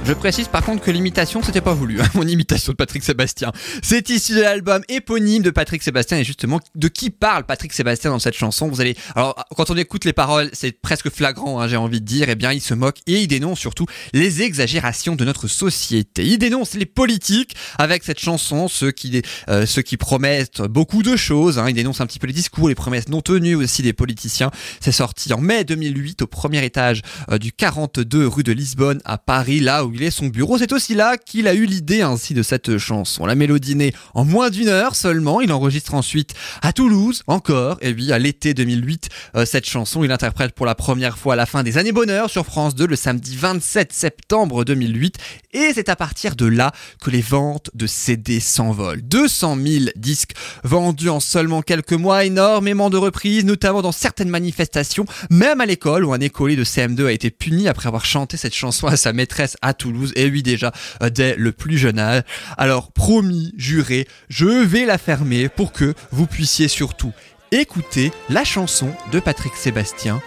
Je 0.03 0.13
précise 0.13 0.47
par 0.47 0.63
contre 0.63 0.83
que 0.83 0.89
l'imitation 0.89 1.43
c'était 1.43 1.61
pas 1.61 1.75
voulu, 1.75 2.01
hein, 2.01 2.07
mon 2.15 2.27
imitation 2.27 2.71
de 2.71 2.75
Patrick 2.75 3.03
Sébastien. 3.03 3.51
C'est 3.83 4.09
issu 4.09 4.33
de 4.33 4.41
l'album 4.41 4.81
éponyme 4.89 5.43
de 5.43 5.51
Patrick 5.51 5.83
Sébastien 5.83 6.17
et 6.17 6.23
justement 6.23 6.59
de 6.73 6.87
qui 6.87 7.11
parle 7.11 7.45
Patrick 7.45 7.71
Sébastien 7.71 8.09
dans 8.09 8.17
cette 8.17 8.33
chanson? 8.33 8.67
Vous 8.67 8.81
allez, 8.81 8.95
alors 9.15 9.35
quand 9.55 9.69
on 9.69 9.77
écoute 9.77 10.05
les 10.05 10.13
paroles, 10.13 10.49
c'est 10.53 10.71
presque 10.81 11.11
flagrant, 11.11 11.61
hein, 11.61 11.67
j'ai 11.67 11.77
envie 11.77 12.01
de 12.01 12.05
dire. 12.05 12.29
Eh 12.29 12.35
bien, 12.35 12.51
il 12.51 12.61
se 12.61 12.73
moque 12.73 12.97
et 13.05 13.21
il 13.21 13.27
dénonce 13.27 13.59
surtout 13.59 13.85
les 14.13 14.41
exagérations 14.41 15.15
de 15.15 15.23
notre 15.23 15.47
société. 15.47 16.25
Il 16.25 16.39
dénonce 16.39 16.73
les 16.73 16.87
politiques 16.87 17.55
avec 17.77 18.03
cette 18.03 18.19
chanson, 18.19 18.67
ceux 18.67 18.91
qui, 18.91 19.21
euh, 19.49 19.67
ceux 19.67 19.83
qui 19.83 19.97
promettent 19.97 20.61
beaucoup 20.61 21.03
de 21.03 21.15
choses. 21.15 21.59
Hein. 21.59 21.65
Il 21.69 21.75
dénonce 21.75 22.01
un 22.01 22.07
petit 22.07 22.19
peu 22.19 22.27
les 22.27 22.33
discours, 22.33 22.69
les 22.69 22.75
promesses 22.75 23.07
non 23.07 23.21
tenues 23.21 23.55
aussi 23.55 23.83
des 23.83 23.93
politiciens. 23.93 24.49
C'est 24.79 24.91
sorti 24.91 25.31
en 25.31 25.41
mai 25.41 25.63
2008 25.63 26.23
au 26.23 26.27
premier 26.27 26.65
étage 26.65 27.01
euh, 27.29 27.37
du 27.37 27.51
42 27.51 28.27
rue 28.27 28.43
de 28.43 28.51
Lisbonne 28.51 28.99
à 29.05 29.19
Paris, 29.19 29.59
là 29.59 29.85
où 29.85 29.93
il 29.93 30.00
son 30.09 30.27
bureau. 30.27 30.57
C'est 30.57 30.73
aussi 30.73 30.95
là 30.95 31.17
qu'il 31.17 31.47
a 31.47 31.53
eu 31.53 31.65
l'idée 31.65 32.01
ainsi 32.01 32.33
de 32.33 32.43
cette 32.43 32.77
chanson. 32.77 33.25
La 33.25 33.35
mélodie 33.35 33.75
naît 33.75 33.93
en 34.13 34.25
moins 34.25 34.49
d'une 34.49 34.69
heure 34.69 34.95
seulement. 34.95 35.41
Il 35.41 35.51
enregistre 35.51 35.93
ensuite 35.93 36.33
à 36.61 36.73
Toulouse, 36.73 37.23
encore, 37.27 37.77
et 37.81 37.93
puis 37.93 38.11
à 38.11 38.19
l'été 38.19 38.53
2008, 38.53 39.09
euh, 39.35 39.45
cette 39.45 39.65
chanson, 39.65 40.03
il 40.03 40.11
interprète 40.11 40.53
pour 40.53 40.65
la 40.65 40.75
première 40.75 41.17
fois 41.17 41.33
à 41.33 41.35
la 41.35 41.45
fin 41.45 41.63
des 41.63 41.77
années 41.77 41.91
bonheur 41.91 42.29
sur 42.29 42.45
France 42.45 42.75
2 42.75 42.87
le 42.87 42.95
samedi 42.95 43.35
27 43.35 43.93
septembre 43.93 44.63
2008. 44.63 45.17
Et 45.53 45.71
c'est 45.75 45.89
à 45.89 45.95
partir 45.95 46.35
de 46.35 46.45
là 46.45 46.71
que 47.01 47.09
les 47.09 47.21
ventes 47.21 47.69
de 47.73 47.85
CD 47.87 48.39
s'envolent. 48.39 49.01
200 49.01 49.57
000 49.63 49.85
disques 49.95 50.33
vendus 50.63 51.09
en 51.09 51.19
seulement 51.19 51.61
quelques 51.61 51.93
mois, 51.93 52.25
énormément 52.25 52.89
de 52.89 52.97
reprises, 52.97 53.45
notamment 53.45 53.81
dans 53.81 53.91
certaines 53.91 54.29
manifestations, 54.29 55.05
même 55.29 55.61
à 55.61 55.65
l'école 55.65 56.05
où 56.05 56.13
un 56.13 56.19
écolier 56.19 56.55
de 56.55 56.63
CM2 56.63 57.05
a 57.05 57.11
été 57.11 57.29
puni 57.29 57.67
après 57.67 57.87
avoir 57.87 58.05
chanté 58.05 58.37
cette 58.37 58.55
chanson 58.55 58.87
à 58.87 58.97
sa 58.97 59.13
maîtresse 59.13 59.57
à 59.61 59.73
Toulouse, 59.81 60.13
et 60.15 60.27
lui 60.27 60.43
déjà 60.43 60.71
euh, 61.01 61.09
dès 61.09 61.35
le 61.35 61.51
plus 61.51 61.77
jeune 61.77 61.99
âge. 61.99 62.23
Alors 62.57 62.91
promis, 62.91 63.53
juré, 63.57 64.07
je 64.29 64.45
vais 64.45 64.85
la 64.85 64.97
fermer 64.97 65.49
pour 65.49 65.71
que 65.71 65.93
vous 66.11 66.27
puissiez 66.27 66.67
surtout 66.67 67.13
écouter 67.51 68.11
la 68.29 68.43
chanson 68.43 68.89
de 69.11 69.19
Patrick 69.19 69.53
Sébastien. 69.55 70.21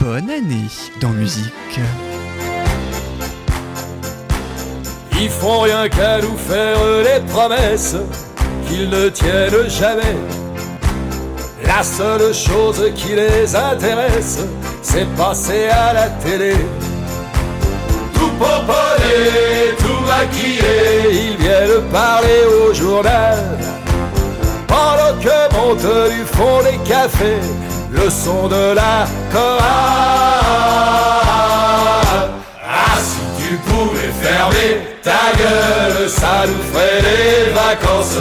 Bonne 0.00 0.28
année 0.28 0.68
dans 1.00 1.10
musique. 1.10 1.80
Ils 5.18 5.30
font 5.30 5.60
rien 5.60 5.88
qu'à 5.88 6.20
nous 6.20 6.36
faire 6.36 6.78
les 7.02 7.24
promesses 7.26 7.96
qu'ils 8.68 8.90
ne 8.90 9.08
tiennent 9.08 9.68
jamais. 9.68 10.16
La 11.64 11.82
seule 11.82 12.34
chose 12.34 12.92
qui 12.94 13.14
les 13.14 13.54
intéresse, 13.56 14.40
c'est 14.82 15.06
passer 15.16 15.68
à 15.68 15.92
la 15.92 16.08
télé. 16.10 16.54
Tout 18.36 18.44
pomponné, 18.44 19.74
tout 19.78 20.00
maquillé, 20.06 21.30
ils 21.30 21.36
viennent 21.38 21.82
parler 21.92 22.44
au 22.46 22.74
journal. 22.74 23.38
Pendant 24.66 25.18
que 25.22 25.54
monte 25.54 26.10
du 26.10 26.24
fond 26.24 26.62
des 26.62 26.78
cafés, 26.88 27.40
le 27.90 28.10
son 28.10 28.48
de 28.48 28.74
la 28.74 29.06
chorale. 29.32 29.62
Ah, 32.62 32.98
si 32.98 33.20
tu 33.42 33.56
pouvais 33.56 34.12
fermer 34.20 34.80
ta 35.02 35.32
gueule, 35.36 36.08
ça 36.08 36.44
nous 36.46 36.62
ferait 36.72 37.02
des 37.02 37.52
vacances. 37.52 38.18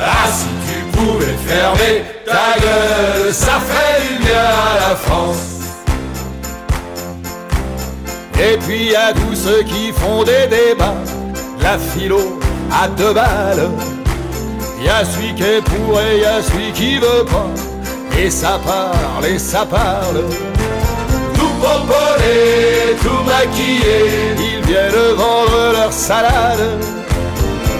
Ah, 0.00 0.28
si 0.30 0.46
tu 0.68 0.78
pouvais 0.96 1.36
fermer 1.46 2.04
ta 2.24 2.60
gueule, 2.60 3.32
ça 3.32 3.58
ferait 3.66 4.00
du 4.08 4.24
bien 4.24 4.38
à 4.38 4.90
la 4.90 4.96
France. 4.96 5.51
Et 8.40 8.56
puis 8.58 8.94
a 8.94 9.12
tous 9.12 9.34
ceux 9.34 9.62
qui 9.62 9.92
font 9.92 10.24
des 10.24 10.46
débats, 10.48 10.94
la 11.60 11.78
philo 11.78 12.38
à 12.72 12.88
deux 12.88 13.12
balles. 13.12 13.70
Y 14.82 14.88
a 14.88 15.04
celui 15.04 15.34
qui 15.34 15.42
est 15.42 15.62
pour 15.62 16.00
et 16.00 16.20
y 16.20 16.24
a 16.24 16.42
celui 16.42 16.72
qui 16.72 16.98
veut 16.98 17.24
pas. 17.24 17.50
Et 18.18 18.30
ça 18.30 18.58
parle, 18.64 19.26
et 19.26 19.38
ça 19.38 19.64
parle. 19.64 20.22
Tout 21.34 21.54
pomponné, 21.60 22.96
tout 23.00 23.22
maquillé, 23.24 24.34
ils 24.38 24.66
viennent 24.66 25.14
vendre 25.16 25.72
leur 25.72 25.92
salade. 25.92 26.80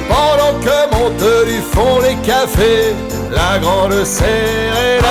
Pendant 0.09 0.59
que 0.61 0.95
monte 0.95 1.47
du 1.47 1.61
fond 1.61 2.01
les 2.03 2.17
cafés, 2.27 2.95
la 3.31 3.59
grande 3.59 4.05
sérénade. 4.05 5.03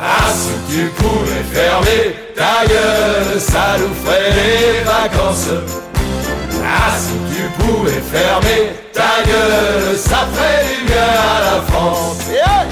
Ah, 0.00 0.28
si 0.34 0.74
tu 0.74 0.86
pouvais 0.90 1.44
fermer 1.52 2.21
ta 2.34 2.66
gueule, 2.66 3.40
ça 3.40 3.76
nous 3.78 3.94
ferait 4.04 4.32
des 4.32 4.84
vacances. 4.84 5.48
Ah, 6.64 6.96
si 6.96 7.14
tu 7.34 7.42
pouvais 7.62 8.02
fermer 8.12 8.72
ta 8.92 9.22
gueule, 9.24 9.96
ça 9.96 10.26
ferait 10.32 10.64
du 10.64 10.86
bien 10.86 10.96
à 10.96 11.56
la 11.56 11.62
France. 11.62 12.18
Yeah 12.30 12.62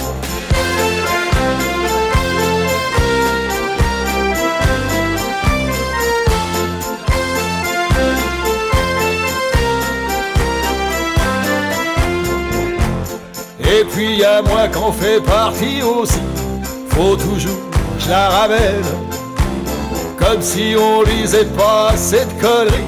Et 13.72 13.84
puis 13.84 14.16
y 14.16 14.24
a 14.24 14.42
moi 14.42 14.68
qu'en 14.68 14.92
fait 14.92 15.20
partie 15.20 15.80
aussi, 15.82 16.20
faut 16.88 17.14
toujours 17.14 17.70
que 17.70 18.00
je 18.00 18.10
la 18.10 18.28
ramène. 18.28 19.09
Comme 20.20 20.42
si 20.42 20.74
on 20.78 21.02
lisait 21.02 21.46
pas 21.56 21.92
cette 21.96 22.38
connerie, 22.38 22.84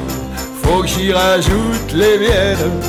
faut 0.63 0.83
que 0.83 0.87
j'y 0.87 1.13
rajoute 1.13 1.93
les 1.93 2.19
miennes. 2.19 2.81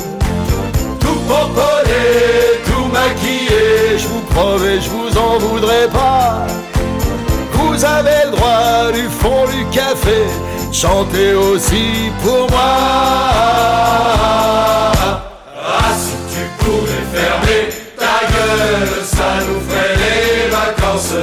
Tout 1.00 1.20
pomponné, 1.26 2.62
tout 2.66 2.86
maquillé, 2.92 3.98
je 3.98 4.06
vous 4.06 4.20
promets, 4.34 4.80
je 4.80 4.90
vous 4.90 5.18
en 5.18 5.38
voudrais 5.38 5.88
pas. 5.88 6.46
Vous 7.52 7.84
avez 7.84 8.26
le 8.26 8.30
droit 8.32 8.92
du 8.92 9.08
fond 9.08 9.46
du 9.46 9.64
café, 9.76 10.26
chantez 10.72 11.34
aussi 11.34 12.12
pour 12.22 12.48
moi. 12.50 12.60
Ah, 15.56 15.92
si 15.98 16.16
tu 16.32 16.64
pouvais 16.64 17.04
fermer 17.12 17.68
ta 17.98 18.20
gueule, 18.30 18.88
ça 19.04 19.30
nous 19.48 19.60
ferait 19.68 19.96
les 19.96 20.50
vacances. 20.50 21.14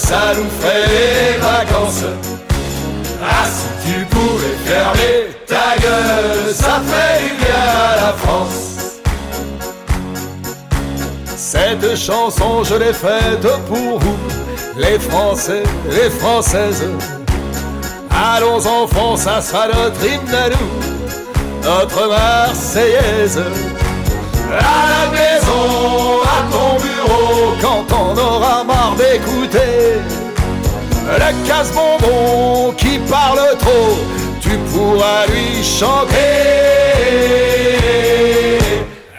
Ça 0.00 0.32
nous 0.36 0.48
ferait 0.60 0.86
les 0.88 1.38
vacances. 1.38 2.04
Ah, 3.22 3.44
si 3.46 3.68
tu 3.86 4.04
pouvais 4.06 4.56
fermer 4.64 5.16
ta 5.46 5.76
gueule, 5.80 6.54
ça 6.54 6.80
ferait 6.86 7.20
du 7.22 7.32
bien 7.42 7.64
à 7.90 7.96
la 7.96 8.12
France. 8.22 8.70
Cette 11.36 11.96
chanson, 11.96 12.64
je 12.64 12.74
l'ai 12.76 12.92
faite 12.92 13.46
pour 13.68 13.98
vous, 13.98 14.18
les 14.76 14.98
Français, 14.98 15.62
les 15.90 16.10
Françaises. 16.10 16.84
Allons 18.10 18.64
enfants, 18.66 19.16
ça 19.16 19.40
sera 19.40 19.66
notre 19.68 20.04
hymne 20.04 20.34
à 20.34 20.48
nous, 20.48 20.70
notre 21.62 22.08
Marseillaise. 22.08 23.42
À 24.50 24.82
la 24.92 25.04
maison, 25.18 25.64
à 26.24 26.38
ton 26.52 26.70
bureau, 26.84 27.54
quand 27.60 27.86
on 27.96 28.18
aura 28.18 28.64
marre 28.64 28.96
d'écouter 28.96 29.69
le 31.18 31.46
casse-bonbon 31.46 32.72
qui 32.76 32.98
parle 32.98 33.56
trop, 33.58 33.98
tu 34.40 34.50
pourras 34.72 35.26
lui 35.26 35.64
chanter. 35.64 36.16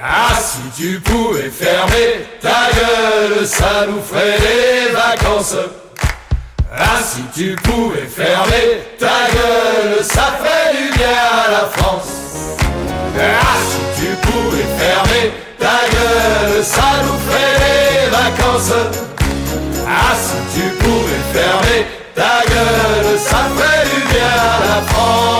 Ah, 0.02 0.36
si 0.40 0.82
tu 0.82 1.00
pouvais 1.00 1.50
fermer 1.50 2.26
ta 2.42 2.70
gueule, 2.74 3.46
ça 3.46 3.86
nous 3.88 4.02
ferait 4.02 4.40
des 4.40 4.94
vacances. 4.94 5.56
Ah, 6.74 7.00
si 7.04 7.22
tu 7.36 7.56
pouvais 7.58 8.08
fermer 8.08 8.82
ta 8.98 9.28
gueule, 9.34 10.04
ça 10.04 10.34
ferait 10.40 10.76
du 10.76 10.98
bien 10.98 11.08
à 11.08 11.52
la 11.52 11.70
France. 11.70 12.10
Ah, 13.20 13.58
si 13.70 14.02
tu 14.02 14.16
pouvais 14.28 14.68
fermer 14.80 15.32
ta 15.60 15.80
gueule, 15.92 16.64
ça 16.64 17.04
nous 17.04 17.20
ferait 17.30 17.58
des 17.60 18.10
vacances. 18.10 19.11
Ah, 20.04 20.16
si 20.16 20.38
tu 20.60 20.68
pouvais 20.78 21.24
fermer 21.32 21.86
ta 22.16 22.42
gueule, 22.48 23.20
ça 23.20 23.38
ferait 23.56 23.86
du 23.86 24.02
bien 24.12 24.26
à 24.26 24.60
la 24.66 24.82
France. 24.82 25.32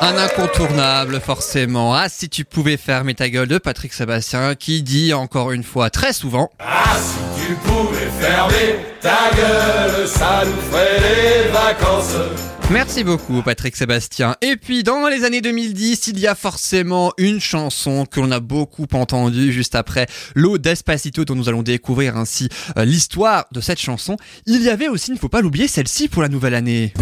Un 0.00 0.16
incontournable, 0.18 1.20
forcément. 1.20 1.94
Ah, 1.94 2.08
si 2.08 2.28
tu 2.28 2.44
pouvais 2.44 2.76
fermer 2.76 3.14
ta 3.14 3.28
gueule 3.30 3.48
de 3.48 3.58
Patrick 3.58 3.92
Sébastien, 3.92 4.54
qui 4.54 4.82
dit 4.82 5.14
encore 5.14 5.52
une 5.52 5.64
fois 5.64 5.90
très 5.90 6.12
souvent 6.12 6.50
Ah, 6.58 6.96
si 6.98 7.46
tu 7.46 7.54
pouvais 7.54 8.10
fermer 8.20 8.76
ta 9.00 9.30
gueule, 9.34 10.06
ça 10.06 10.42
nous 10.44 10.60
ferait 10.70 11.00
des 11.00 11.48
vacances. 11.50 12.51
Merci 12.72 13.04
beaucoup 13.04 13.42
Patrick 13.42 13.76
Sébastien. 13.76 14.34
Et 14.40 14.56
puis 14.56 14.82
dans 14.82 15.06
les 15.06 15.24
années 15.24 15.42
2010, 15.42 16.06
il 16.08 16.18
y 16.18 16.26
a 16.26 16.34
forcément 16.34 17.12
une 17.18 17.38
chanson 17.38 18.06
que 18.06 18.18
l'on 18.18 18.30
a 18.30 18.40
beaucoup 18.40 18.86
entendue 18.94 19.52
juste 19.52 19.74
après 19.74 20.06
l'eau 20.34 20.56
Despacito 20.56 21.26
dont 21.26 21.34
nous 21.34 21.50
allons 21.50 21.62
découvrir 21.62 22.16
ainsi 22.16 22.48
euh, 22.78 22.86
l'histoire 22.86 23.44
de 23.52 23.60
cette 23.60 23.78
chanson. 23.78 24.16
Il 24.46 24.62
y 24.62 24.70
avait 24.70 24.88
aussi, 24.88 25.10
il 25.10 25.14
ne 25.14 25.18
faut 25.18 25.28
pas 25.28 25.42
l'oublier, 25.42 25.68
celle-ci 25.68 26.08
pour 26.08 26.22
la 26.22 26.30
nouvelle 26.30 26.54
année. 26.54 26.94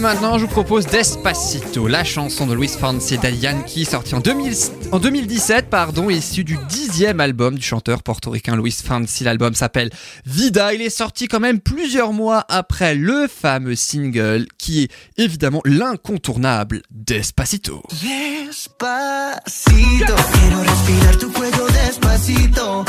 Et 0.00 0.02
maintenant, 0.02 0.38
je 0.38 0.46
vous 0.46 0.50
propose 0.50 0.86
Despacito, 0.86 1.86
la 1.86 2.04
chanson 2.04 2.46
de 2.46 2.54
Luis 2.54 2.68
Fonsi 2.68 3.18
Yankee, 3.22 3.84
sortie 3.84 4.14
en, 4.14 4.20
2000 4.20 4.54
en 4.92 4.98
2017, 4.98 5.68
pardon, 5.68 6.08
issue 6.08 6.42
du 6.42 6.56
dixième 6.70 7.20
album 7.20 7.56
du 7.56 7.62
chanteur 7.62 8.02
portoricain 8.02 8.56
Luis 8.56 8.74
Fonsi. 8.82 9.24
L'album 9.24 9.52
s'appelle 9.52 9.90
Vida. 10.24 10.72
Il 10.72 10.80
est 10.80 10.88
sorti 10.88 11.28
quand 11.28 11.38
même 11.38 11.60
plusieurs 11.60 12.14
mois 12.14 12.46
après 12.48 12.94
le 12.94 13.26
fameux 13.28 13.76
single 13.76 14.46
qui 14.56 14.84
est 14.84 14.90
évidemment 15.18 15.60
l'incontournable 15.66 16.80
Despacito. 16.90 17.82
Despacito, 18.00 20.14
despacito. 21.74 22.86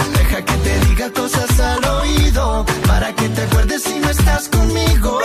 Para 2.88 3.14
que 3.14 3.28
te 3.28 3.80
si 3.80 3.99
no 3.99 4.09
estás 4.09 4.47
conmigo. 4.47 5.20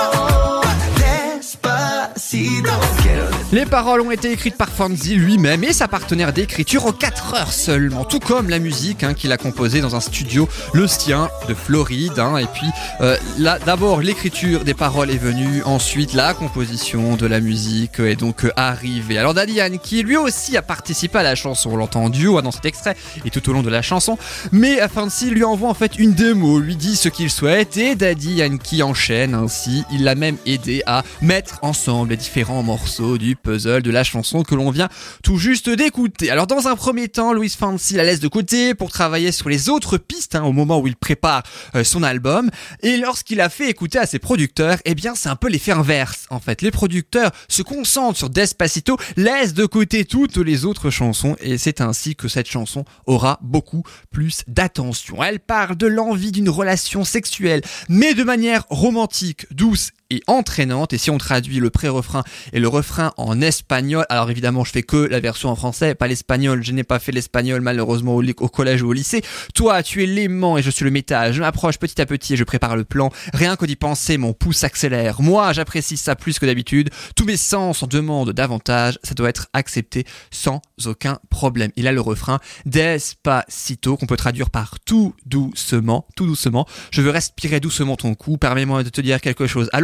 Les 3.53 3.67
paroles 3.67 4.01
ont 4.01 4.11
été 4.11 4.33
écrites 4.33 4.57
par 4.57 4.69
Fonzi 4.69 5.15
lui-même 5.15 5.63
et 5.63 5.73
sa 5.73 5.87
partenaire 5.87 6.33
d'écriture 6.33 6.87
en 6.87 6.93
4 6.93 7.35
heures 7.35 7.53
seulement, 7.53 8.05
tout 8.05 8.19
comme 8.19 8.49
la 8.51 8.59
musique 8.59 9.05
hein, 9.05 9.15
qu'il 9.15 9.31
a 9.31 9.37
composée 9.37 9.81
dans 9.81 9.95
un 9.95 10.01
studio, 10.01 10.49
le 10.75 10.89
sien, 10.89 11.31
de 11.49 11.55
Floride. 11.55 12.19
hein. 12.19 12.37
et 12.39 12.47
puis 12.47 12.67
euh, 13.01 13.17
là, 13.39 13.59
d'abord 13.65 14.01
l'écriture 14.01 14.65
des 14.65 14.75
paroles 14.75 15.11
est 15.11 15.19
venue, 15.19 15.63
ensuite 15.65 16.15
la 16.15 16.35
composition 16.35 17.15
de 17.15 17.27
la 17.27 17.39
musique 17.39 18.01
est 18.01 18.17
donc 18.17 18.45
euh, 18.45 18.53
arrivée. 18.57 19.17
Alors 19.17 19.33
Daddy 19.35 19.55
Yankee 19.55 20.03
lui 20.03 20.17
aussi 20.17 20.57
a 20.57 20.63
participé 20.63 21.19
à 21.19 21.23
la 21.23 21.37
chanson, 21.37 21.71
on 21.73 21.77
l'entend 21.77 22.05
en 22.05 22.11
duo 22.11 22.39
hein, 22.39 22.43
dans 22.43 22.51
cet 22.51 22.65
extrait 22.65 22.97
et 23.25 23.31
tout 23.31 23.49
au 23.49 23.53
long 23.53 23.63
de 23.63 23.71
la 23.71 23.83
chanson, 23.83 24.19
mais 24.51 24.83
euh, 24.83 24.89
Fonzi 24.89 25.31
lui 25.31 25.45
envoie 25.45 25.69
en 25.69 25.75
fait 25.75 25.97
une 25.97 26.13
démo, 26.13 26.59
lui 26.59 26.75
dit 26.75 26.97
ce 26.97 27.09
qu'il 27.09 27.31
souhaite 27.31 27.77
et 27.77 27.95
Daddy 27.95 28.35
Yankee 28.35 28.83
enchaîne 28.83 29.35
ainsi. 29.35 29.85
Il 29.93 30.03
l'a 30.03 30.17
même 30.17 30.37
aidé 30.45 30.83
à 30.87 31.05
mettre 31.23 31.36
ensemble 31.63 32.11
les 32.11 32.17
différents 32.17 32.63
morceaux 32.63 33.19
du 33.19 33.37
puzzle 33.37 33.83
de 33.83 33.91
la 33.91 34.05
chanson 34.05 34.43
que 34.43 34.55
l'on 34.55 34.71
vient 34.71 34.89
tout 35.23 35.37
juste 35.37 35.69
d'écouter. 35.69 36.31
Alors 36.31 36.47
dans 36.47 36.69
un 36.69 36.77
premier 36.77 37.09
temps, 37.09 37.33
Louis 37.33 37.49
Fancy 37.51 37.95
la 37.95 38.05
laisse 38.05 38.21
de 38.21 38.29
côté 38.29 38.75
pour 38.75 38.91
travailler 38.91 39.33
sur 39.33 39.49
les 39.49 39.69
autres 39.69 39.99
pistes 39.99 40.35
hein, 40.35 40.45
au 40.45 40.53
moment 40.53 40.79
où 40.79 40.87
il 40.87 40.97
prépare 40.97 41.43
euh, 41.75 41.85
son 41.85 42.03
album. 42.03 42.51
Et 42.83 42.97
lorsqu'il 42.97 43.41
a 43.41 43.49
fait 43.49 43.69
écouter 43.69 43.99
à 43.99 44.07
ses 44.07 44.19
producteurs, 44.19 44.79
eh 44.85 44.95
bien 44.95 45.15
c'est 45.15 45.29
un 45.29 45.37
peu 45.37 45.49
l'effet 45.49 45.73
inverse 45.73 46.27
en 46.31 46.41
fait. 46.41 46.63
Les 46.63 46.71
producteurs 46.71 47.31
se 47.49 47.63
concentrent 47.63 48.19
sur 48.19 48.31
Despacito, 48.31 48.97
laissent 49.17 49.55
de 49.55 49.67
côté 49.67 50.05
toutes 50.05 50.37
les 50.37 50.65
autres 50.65 50.91
chansons 50.91 51.37
et 51.41 51.59
c'est 51.59 51.81
ainsi 51.81 52.17
que 52.17 52.29
cette 52.29 52.49
chanson 52.49 52.85
aura 53.07 53.39
beaucoup 53.43 53.83
plus 54.11 54.43
d'attention. 54.47 55.23
Elle 55.23 55.41
parle 55.41 55.77
de 55.77 55.87
l'envie 55.87 56.33
d'une 56.33 56.51
relation 56.51 57.05
sexuelle, 57.05 57.63
mais 57.89 58.15
de 58.15 58.25
manière 58.25 58.65
romantique, 58.71 59.47
douce 59.51 59.91
et 60.11 60.23
entraînante. 60.27 60.93
Et 60.93 60.99
si 60.99 61.11
on 61.11 61.19
traduit 61.19 61.59
le 61.59 61.71
pré-refrain 61.71 62.25
et 62.53 62.61
le 62.61 62.69
refrain 62.69 63.13
en 63.17 63.41
espagnol, 63.41 64.05
alors 64.09 64.31
évidemment 64.31 64.65
je 64.65 64.73
fais 64.73 64.83
que 64.83 64.97
la 64.97 65.21
version 65.21 65.49
en 65.49 65.57
français, 65.57 65.95
pas 65.95 66.09
l'espagnol. 66.09 66.63
Je 66.63 66.73
n'ai 66.73 66.85
pas 66.85 66.99
fait 66.99 67.13
l'espagnol 67.13 67.61
malheureusement 67.61 68.17
au, 68.17 68.49
collège 68.49 68.83
ou 68.83 68.89
au 68.89 68.93
lycée. 68.93 69.23
Toi, 69.55 69.83
tu 69.83 70.03
es 70.03 70.07
l'aimant 70.07 70.59
et 70.59 70.63
je 70.63 70.71
suis 70.71 70.85
le 70.85 70.91
métal. 70.91 71.33
Je 71.33 71.41
m'approche 71.41 71.79
petit 71.79 72.01
à 72.01 72.07
petit 72.07 72.35
et 72.35 72.37
je 72.37 72.45
prépare 72.45 72.77
le 72.77 72.85
plan. 72.85 73.11
Rien 73.33 73.57
que 73.57 73.67
d'y 73.67 73.77
penser, 73.77 74.19
mon 74.19 74.33
pouce 74.33 74.65
accélère. 74.65 75.21
Moi, 75.21 75.53
j'apprécie 75.53 75.97
ça 75.97 76.17
plus 76.17 76.39
que 76.39 76.47
d'habitude. 76.47 76.91
Tous 77.15 77.25
mes 77.25 77.37
sens 77.37 77.83
en 77.83 77.87
demandent 77.87 78.33
davantage. 78.33 78.99
Ça 79.03 79.15
doit 79.15 79.29
être 79.29 79.49
accepté 79.53 80.05
sans 80.31 80.61
aucun 80.85 81.19
problème. 81.31 81.71
Il 81.77 81.87
a 81.87 81.93
le 81.93 82.01
refrain 82.01 82.39
Despacito 82.65 83.97
qu'on 83.97 84.07
peut 84.07 84.17
traduire 84.17 84.51
par 84.51 84.79
tout 84.81 85.15
doucement, 85.25 86.07
tout 86.17 86.27
doucement. 86.27 86.67
Je 86.91 87.03
veux 87.03 87.11
respirer 87.11 87.61
doucement 87.61 87.97
ton 87.97 88.15
cou. 88.15 88.37
Permets-moi 88.37 88.85
de 88.85 88.89
te 88.89 89.01
dire 89.01 89.21
quelque 89.21 89.47
chose 89.47 89.69
à 89.73 89.81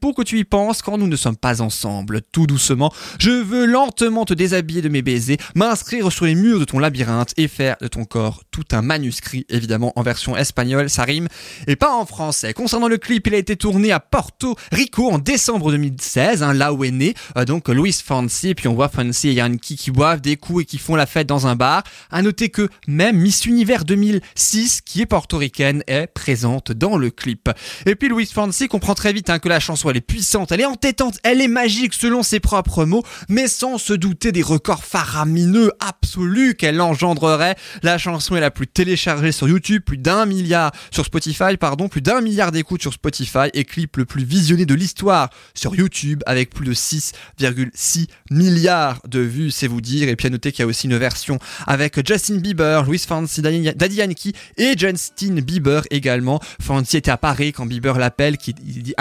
pour 0.00 0.14
que 0.14 0.22
tu 0.22 0.38
y 0.38 0.44
penses 0.44 0.82
quand 0.82 0.98
nous 0.98 1.08
ne 1.08 1.16
sommes 1.16 1.36
pas 1.36 1.60
ensemble. 1.60 2.20
Tout 2.32 2.46
doucement. 2.46 2.92
Je 3.18 3.30
veux 3.30 3.66
lentement 3.66 4.24
te 4.24 4.34
déshabiller 4.34 4.82
de 4.82 4.88
mes 4.88 5.02
baisers, 5.02 5.38
m'inscrire 5.54 6.10
sur 6.12 6.24
les 6.24 6.34
murs 6.34 6.60
de 6.60 6.64
ton 6.64 6.78
labyrinthe 6.78 7.32
et 7.36 7.48
faire 7.48 7.76
de 7.80 7.88
ton 7.88 8.04
corps 8.04 8.42
tout 8.50 8.64
un 8.72 8.82
manuscrit, 8.82 9.44
évidemment 9.48 9.92
en 9.96 10.02
version 10.02 10.36
espagnole, 10.36 10.88
ça 10.88 11.02
rime, 11.02 11.28
et 11.66 11.76
pas 11.76 11.92
en 11.92 12.06
français. 12.06 12.52
Concernant 12.52 12.88
le 12.88 12.96
clip, 12.96 13.26
il 13.26 13.34
a 13.34 13.38
été 13.38 13.56
tourné 13.56 13.92
à 13.92 14.00
Porto 14.00 14.56
Rico 14.72 15.10
en 15.10 15.18
décembre 15.18 15.72
2016, 15.72 16.42
hein, 16.42 16.52
là 16.52 16.72
où 16.72 16.84
est 16.84 16.90
né 16.90 17.14
euh, 17.36 17.44
donc 17.44 17.68
Luis 17.68 18.00
Fonsi, 18.04 18.50
et 18.50 18.54
puis 18.54 18.68
on 18.68 18.74
voit 18.74 18.88
Fonsi 18.88 19.28
et 19.28 19.32
Yankee 19.32 19.76
qui 19.76 19.90
boivent 19.90 20.20
des 20.20 20.36
coups 20.36 20.62
et 20.62 20.64
qui 20.64 20.78
font 20.78 20.94
la 20.94 21.06
fête 21.06 21.26
dans 21.26 21.46
un 21.46 21.56
bar. 21.56 21.82
À 22.10 22.22
noter 22.22 22.48
que 22.48 22.68
même 22.86 23.16
Miss 23.16 23.46
Univers 23.46 23.84
2006, 23.84 24.80
qui 24.82 25.02
est 25.02 25.06
portoricaine, 25.06 25.82
est 25.86 26.06
présente 26.06 26.72
dans 26.72 26.96
le 26.96 27.10
clip. 27.10 27.50
Et 27.84 27.94
puis 27.94 28.08
Luis 28.08 28.26
Fonsi 28.26 28.68
comprend 28.68 28.94
très 28.94 29.12
vite 29.12 29.30
hein, 29.30 29.38
que 29.38 29.48
la 29.48 29.55
chanson 29.60 29.90
elle 29.90 29.96
est 29.98 30.00
puissante, 30.00 30.52
elle 30.52 30.60
est 30.60 30.66
entêtante, 30.66 31.18
elle 31.22 31.40
est 31.40 31.48
magique 31.48 31.94
selon 31.94 32.22
ses 32.22 32.40
propres 32.40 32.84
mots, 32.84 33.02
mais 33.28 33.48
sans 33.48 33.78
se 33.78 33.92
douter 33.92 34.32
des 34.32 34.42
records 34.42 34.84
faramineux 34.84 35.72
absolus 35.80 36.54
qu'elle 36.54 36.80
engendrerait. 36.80 37.56
La 37.82 37.98
chanson 37.98 38.36
est 38.36 38.40
la 38.40 38.50
plus 38.50 38.66
téléchargée 38.66 39.32
sur 39.32 39.48
YouTube, 39.48 39.82
plus 39.84 39.98
d'un 39.98 40.26
milliard 40.26 40.72
sur 40.90 41.04
Spotify, 41.04 41.56
pardon, 41.58 41.88
plus 41.88 42.02
d'un 42.02 42.20
milliard 42.20 42.52
d'écoutes 42.52 42.82
sur 42.82 42.92
Spotify 42.92 43.48
et 43.54 43.64
clip 43.64 43.96
le 43.96 44.04
plus 44.04 44.24
visionné 44.24 44.66
de 44.66 44.74
l'histoire 44.74 45.30
sur 45.54 45.74
YouTube 45.74 46.22
avec 46.26 46.50
plus 46.50 46.66
de 46.66 46.74
6,6 46.74 48.08
milliards 48.30 49.00
de 49.06 49.20
vues, 49.20 49.50
c'est 49.50 49.66
vous 49.66 49.80
dire. 49.80 50.08
Et 50.08 50.16
puis 50.16 50.26
à 50.26 50.30
noter 50.30 50.52
qu'il 50.52 50.60
y 50.60 50.64
a 50.64 50.66
aussi 50.66 50.86
une 50.86 50.96
version 50.96 51.38
avec 51.66 52.06
Justin 52.06 52.36
Bieber, 52.36 52.84
Louis 52.84 52.98
Fancy, 52.98 53.42
Daddy 53.42 53.96
Yankee 53.96 54.32
et 54.56 54.76
Justin 54.76 55.40
Bieber 55.40 55.82
également. 55.90 56.40
Fancy 56.60 56.96
était 56.96 57.10
à 57.10 57.16
Paris 57.16 57.52
quand 57.52 57.66
Bieber 57.66 57.98
l'appelle, 57.98 58.36
qui 58.36 58.54
dit 58.54 58.94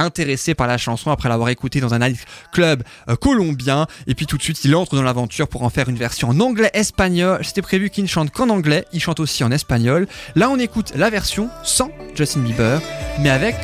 par 0.53 0.67
la 0.67 0.77
chanson 0.77 1.09
après 1.09 1.29
l'avoir 1.29 1.49
écouté 1.49 1.79
dans 1.79 1.93
un 1.93 1.99
nightclub 1.99 2.83
euh, 3.09 3.15
colombien. 3.15 3.87
Et 4.07 4.15
puis 4.15 4.25
tout 4.25 4.37
de 4.37 4.43
suite, 4.43 4.63
il 4.63 4.75
entre 4.75 4.95
dans 4.95 5.01
l'aventure 5.01 5.47
pour 5.47 5.63
en 5.63 5.69
faire 5.69 5.89
une 5.89 5.97
version 5.97 6.29
en 6.29 6.39
anglais-espagnol. 6.39 7.39
C'était 7.43 7.61
prévu 7.61 7.89
qu'il 7.89 8.03
ne 8.03 8.09
chante 8.09 8.31
qu'en 8.31 8.49
anglais, 8.49 8.85
il 8.93 8.99
chante 8.99 9.19
aussi 9.19 9.43
en 9.43 9.51
espagnol. 9.51 10.07
Là, 10.35 10.49
on 10.49 10.59
écoute 10.59 10.93
la 10.95 11.09
version 11.09 11.49
sans 11.63 11.89
Justin 12.15 12.41
Bieber, 12.41 12.81
mais 13.19 13.29
avec 13.29 13.55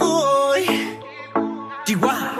hoy. 0.00 0.66
Chihuahua. 1.86 2.39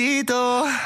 Despacito. 0.00 0.39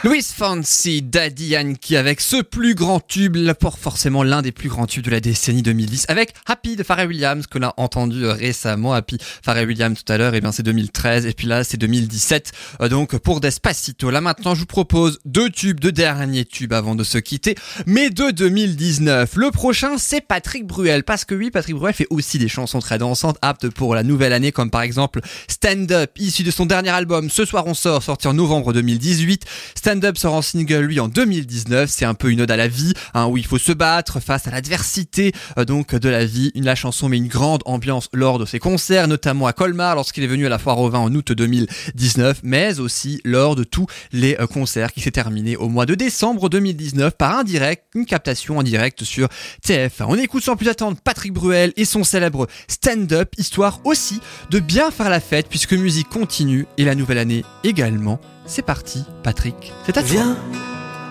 Louis 0.04 0.20
Fancy, 0.20 1.00
Daddy 1.00 1.46
Yankee 1.46 1.96
avec 1.96 2.20
ce 2.20 2.42
plus 2.42 2.74
grand 2.74 3.00
tube, 3.00 3.38
pour 3.54 3.78
forcément 3.78 4.22
l'un 4.22 4.42
des 4.42 4.52
plus 4.52 4.68
grands 4.68 4.84
tubes 4.84 5.02
de 5.02 5.10
la 5.10 5.20
décennie 5.20 5.62
2010, 5.62 6.04
avec 6.08 6.34
Happy 6.44 6.76
de 6.76 6.82
Pharrell 6.82 7.08
Williams 7.08 7.46
que 7.46 7.58
l'on 7.58 7.68
a 7.68 7.74
entendu 7.78 8.26
euh, 8.26 8.34
récemment. 8.34 8.92
Happy 8.92 9.16
Pharrell 9.42 9.66
Williams 9.66 9.98
tout 10.04 10.12
à 10.12 10.18
l'heure, 10.18 10.34
et 10.34 10.42
bien 10.42 10.52
c'est 10.52 10.62
2013 10.62 11.24
et 11.24 11.32
puis 11.32 11.46
là 11.46 11.64
c'est 11.64 11.78
2017. 11.78 12.52
Euh, 12.82 12.90
donc 12.90 13.16
pour 13.16 13.40
Despacito, 13.40 14.10
là 14.10 14.20
maintenant 14.20 14.54
je 14.54 14.60
vous 14.60 14.66
propose 14.66 15.20
deux 15.24 15.48
tubes, 15.48 15.80
deux 15.80 15.90
derniers 15.90 16.44
tubes 16.44 16.74
avant 16.74 16.94
de 16.94 17.02
se 17.02 17.16
quitter, 17.16 17.54
mais 17.86 18.10
de 18.10 18.30
2019. 18.30 19.36
Le 19.36 19.50
prochain 19.52 19.96
c'est 19.96 20.20
Patrick 20.20 20.66
Bruel 20.66 21.04
parce 21.04 21.24
que 21.24 21.34
oui, 21.34 21.50
Patrick 21.50 21.76
Bruel 21.76 21.94
fait 21.94 22.08
aussi 22.10 22.38
des 22.38 22.48
chansons 22.48 22.80
très 22.80 22.98
dansantes, 22.98 23.38
aptes 23.40 23.70
pour 23.70 23.94
la 23.94 24.02
nouvelle 24.02 24.34
année, 24.34 24.52
comme 24.52 24.68
par 24.68 24.82
exemple 24.82 25.22
Stand 25.48 25.90
Up, 25.92 26.10
issu 26.18 26.42
de 26.42 26.50
son 26.50 26.66
dernier 26.66 26.90
album 26.90 27.30
Ce 27.30 27.46
soir 27.46 27.66
on 27.66 27.72
sort, 27.72 28.02
sorti 28.02 28.28
en 28.28 28.34
novembre 28.34 28.74
2018. 28.74 29.46
Stand 29.74 29.93
Up 30.02 30.18
sort 30.18 30.34
en 30.34 30.42
single 30.42 30.80
lui 30.80 30.98
en 30.98 31.08
2019. 31.08 31.90
C'est 31.90 32.04
un 32.04 32.14
peu 32.14 32.30
une 32.30 32.40
ode 32.40 32.50
à 32.50 32.56
la 32.56 32.68
vie, 32.68 32.94
hein, 33.12 33.26
où 33.26 33.36
il 33.36 33.46
faut 33.46 33.58
se 33.58 33.72
battre 33.72 34.20
face 34.20 34.46
à 34.46 34.50
l'adversité 34.50 35.32
euh, 35.58 35.64
donc 35.64 35.94
de 35.94 36.08
la 36.08 36.24
vie. 36.24 36.50
Une, 36.54 36.64
la 36.64 36.74
chanson 36.74 37.08
met 37.08 37.18
une 37.18 37.28
grande 37.28 37.62
ambiance 37.66 38.08
lors 38.12 38.38
de 38.38 38.46
ses 38.46 38.58
concerts, 38.58 39.08
notamment 39.08 39.46
à 39.46 39.52
Colmar 39.52 39.94
lorsqu'il 39.94 40.24
est 40.24 40.28
venu 40.28 40.46
à 40.46 40.48
la 40.48 40.58
foire 40.58 40.78
au 40.78 40.88
vin 40.88 40.98
en 40.98 41.14
août 41.14 41.32
2019, 41.32 42.40
mais 42.42 42.80
aussi 42.80 43.20
lors 43.24 43.54
de 43.56 43.64
tous 43.64 43.86
les 44.12 44.36
euh, 44.40 44.46
concerts 44.46 44.92
qui 44.92 45.00
s'est 45.00 45.10
terminé 45.10 45.56
au 45.56 45.68
mois 45.68 45.86
de 45.86 45.94
décembre 45.94 46.48
2019 46.48 47.16
par 47.16 47.38
un 47.38 47.44
direct, 47.44 47.84
une 47.94 48.06
captation 48.06 48.58
en 48.58 48.62
direct 48.62 49.04
sur 49.04 49.28
TF1. 49.64 50.06
On 50.08 50.18
écoute 50.18 50.42
sans 50.42 50.56
plus 50.56 50.68
attendre 50.68 50.96
Patrick 51.02 51.32
Bruel 51.32 51.72
et 51.76 51.84
son 51.84 52.04
célèbre 52.04 52.46
Stand 52.68 53.12
Up, 53.12 53.32
histoire 53.38 53.80
aussi 53.84 54.20
de 54.50 54.58
bien 54.58 54.90
faire 54.90 55.10
la 55.10 55.20
fête 55.20 55.48
puisque 55.48 55.74
musique 55.74 56.08
continue 56.08 56.66
et 56.78 56.84
la 56.84 56.94
nouvelle 56.94 57.18
année 57.18 57.44
également. 57.62 58.20
C'est 58.46 58.62
parti, 58.62 59.04
Patrick, 59.22 59.72
c'est 59.86 59.96
à 59.96 60.02
toi. 60.02 60.10
Viens, 60.10 60.36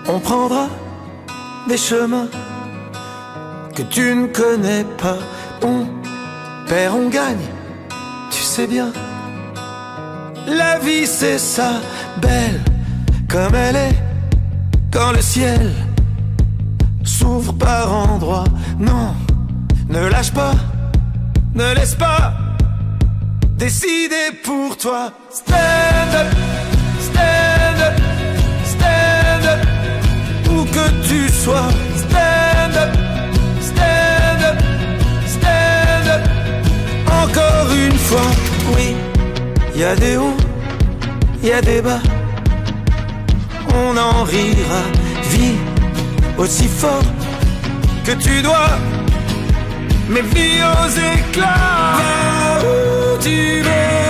on 0.07 0.19
prendra 0.19 0.67
des 1.67 1.77
chemins 1.77 2.27
que 3.75 3.81
tu 3.83 4.15
ne 4.15 4.27
connais 4.27 4.85
pas. 4.97 5.17
On 5.63 5.87
perd, 6.67 6.95
on 6.95 7.09
gagne, 7.09 7.45
tu 8.29 8.41
sais 8.41 8.67
bien. 8.67 8.91
La 10.47 10.77
vie 10.79 11.07
c'est 11.07 11.39
ça, 11.39 11.81
belle 12.21 12.61
comme 13.29 13.55
elle 13.55 13.75
est. 13.75 13.95
Quand 14.91 15.11
le 15.11 15.21
ciel 15.21 15.71
s'ouvre 17.03 17.53
par 17.53 17.91
endroits, 17.91 18.43
non, 18.77 19.15
ne 19.89 20.07
lâche 20.07 20.31
pas, 20.31 20.53
ne 21.55 21.73
laisse 21.73 21.95
pas 21.95 22.33
décider 23.57 24.31
pour 24.43 24.77
toi. 24.77 25.11
Stand 25.31 26.15
up, 26.15 26.27
stand 27.13 27.81
up, 27.87 27.95
stand 28.73 29.45
où 30.51 30.65
que 30.65 30.85
tu 31.07 31.29
sois. 31.29 31.69
Stand 32.03 32.75
up, 32.83 32.91
stand 33.69 34.43
stand 35.35 36.09
encore 37.21 37.69
une 37.85 37.97
fois. 37.97 38.29
Oui, 38.75 38.95
y 39.75 39.83
a 39.83 39.95
des 39.95 40.17
hauts, 40.17 40.37
y 41.43 41.51
a 41.51 41.61
des 41.61 41.81
bas. 41.81 42.01
On 43.75 43.97
en 43.97 44.23
rira, 44.23 44.83
vis 45.31 45.57
aussi 46.37 46.67
fort 46.67 47.03
que 48.05 48.11
tu 48.11 48.41
dois 48.41 48.77
mais 50.09 50.21
vis 50.21 50.61
aux 50.63 50.89
éclats. 51.15 51.97
Où 52.61 53.17
tu 53.21 53.61
veux, 53.61 54.02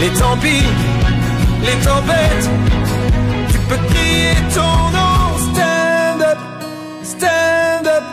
les 0.00 0.08
pis, 0.08 0.64
les 1.62 1.78
tempêtes. 1.84 2.48
Tu 3.50 3.58
peux 3.68 3.80
crier 3.92 4.34
ton 4.54 4.76
nom, 4.96 5.38
stand 5.46 6.22
up, 6.22 6.38
stand 7.02 7.86
up, 7.86 8.04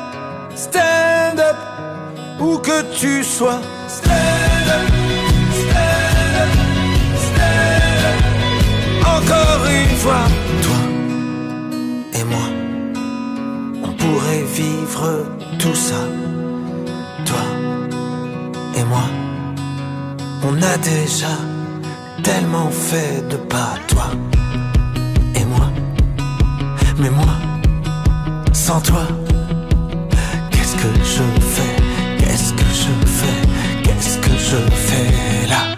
stand 0.55 1.39
up, 1.39 1.57
où 2.39 2.57
que 2.57 2.81
tu 2.99 3.23
sois. 3.23 3.61
Stand 3.87 4.67
up, 4.75 4.85
stand 5.61 6.35
up, 6.43 6.51
stand 7.27 8.03
up. 8.09 8.17
Encore 9.15 9.63
une 9.79 9.95
fois, 10.03 10.25
toi 10.65 10.81
et 12.19 12.23
moi 12.25 12.47
on 13.83 13.91
pourrait 14.01 14.45
vivre 14.53 15.25
tout 15.57 15.75
ça. 15.75 16.01
Toi 17.25 17.45
et 18.75 18.83
moi, 18.83 19.05
on 20.43 20.61
a 20.61 20.77
déjà 20.77 21.46
tellement 22.27 22.69
fait 22.69 23.25
de 23.29 23.37
pas. 23.37 23.73
Toi 23.87 24.07
et 25.35 25.45
moi, 25.45 25.69
mais 26.99 27.09
moi, 27.09 27.35
sans 28.51 28.81
toi, 28.81 29.05
qu'est-ce 30.51 30.75
que 30.75 30.91
je 31.15 31.23
fais? 31.53 31.75
Qu'est-ce 32.19 32.53
que 32.53 32.67
je 32.83 32.93
fais? 33.17 33.41
Qu'est-ce 33.83 34.17
que 34.17 34.33
je 34.49 34.59
fais 34.87 35.47
là? 35.47 35.76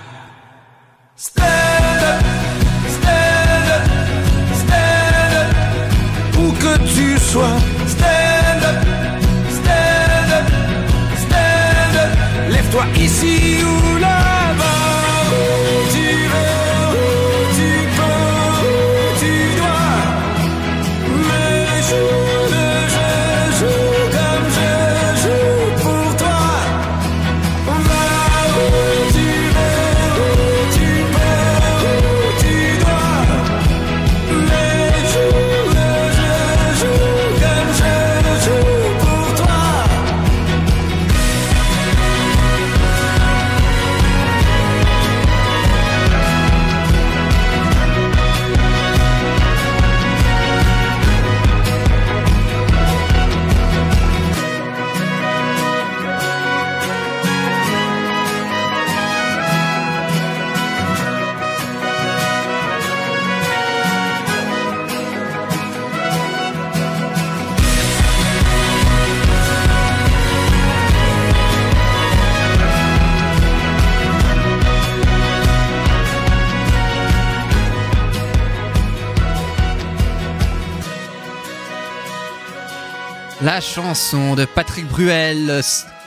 La 83.59 83.65
chanson 83.65 84.35
de 84.35 84.45
Patrick 84.45 84.87
Bruel 84.87 85.61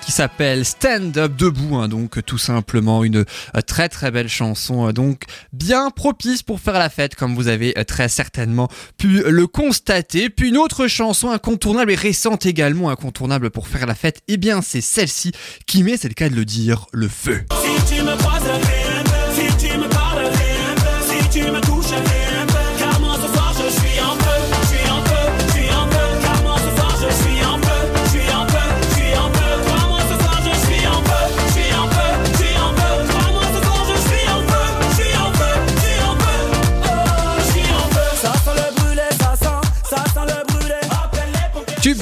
qui 0.06 0.10
s'appelle 0.10 0.64
Stand 0.64 1.18
Up 1.18 1.36
Debout, 1.36 1.76
hein, 1.76 1.86
donc 1.86 2.24
tout 2.24 2.38
simplement 2.38 3.04
une 3.04 3.26
euh, 3.26 3.60
très 3.66 3.90
très 3.90 4.10
belle 4.10 4.30
chanson, 4.30 4.88
euh, 4.88 4.92
donc 4.92 5.24
bien 5.52 5.90
propice 5.90 6.42
pour 6.42 6.60
faire 6.60 6.78
la 6.78 6.88
fête, 6.88 7.14
comme 7.14 7.34
vous 7.34 7.48
avez 7.48 7.78
euh, 7.78 7.84
très 7.84 8.08
certainement 8.08 8.68
pu 8.96 9.22
le 9.28 9.46
constater. 9.46 10.30
Puis 10.30 10.48
une 10.48 10.56
autre 10.56 10.86
chanson 10.86 11.28
incontournable 11.28 11.92
et 11.92 11.94
récente 11.94 12.46
également 12.46 12.88
incontournable 12.88 13.50
pour 13.50 13.68
faire 13.68 13.84
la 13.84 13.94
fête, 13.94 14.22
eh 14.28 14.38
bien 14.38 14.62
c'est 14.62 14.80
celle-ci 14.80 15.32
qui 15.66 15.82
met, 15.82 15.98
c'est 15.98 16.08
le 16.08 16.14
cas 16.14 16.30
de 16.30 16.34
le 16.34 16.46
dire, 16.46 16.86
le 16.94 17.08
feu. 17.08 17.44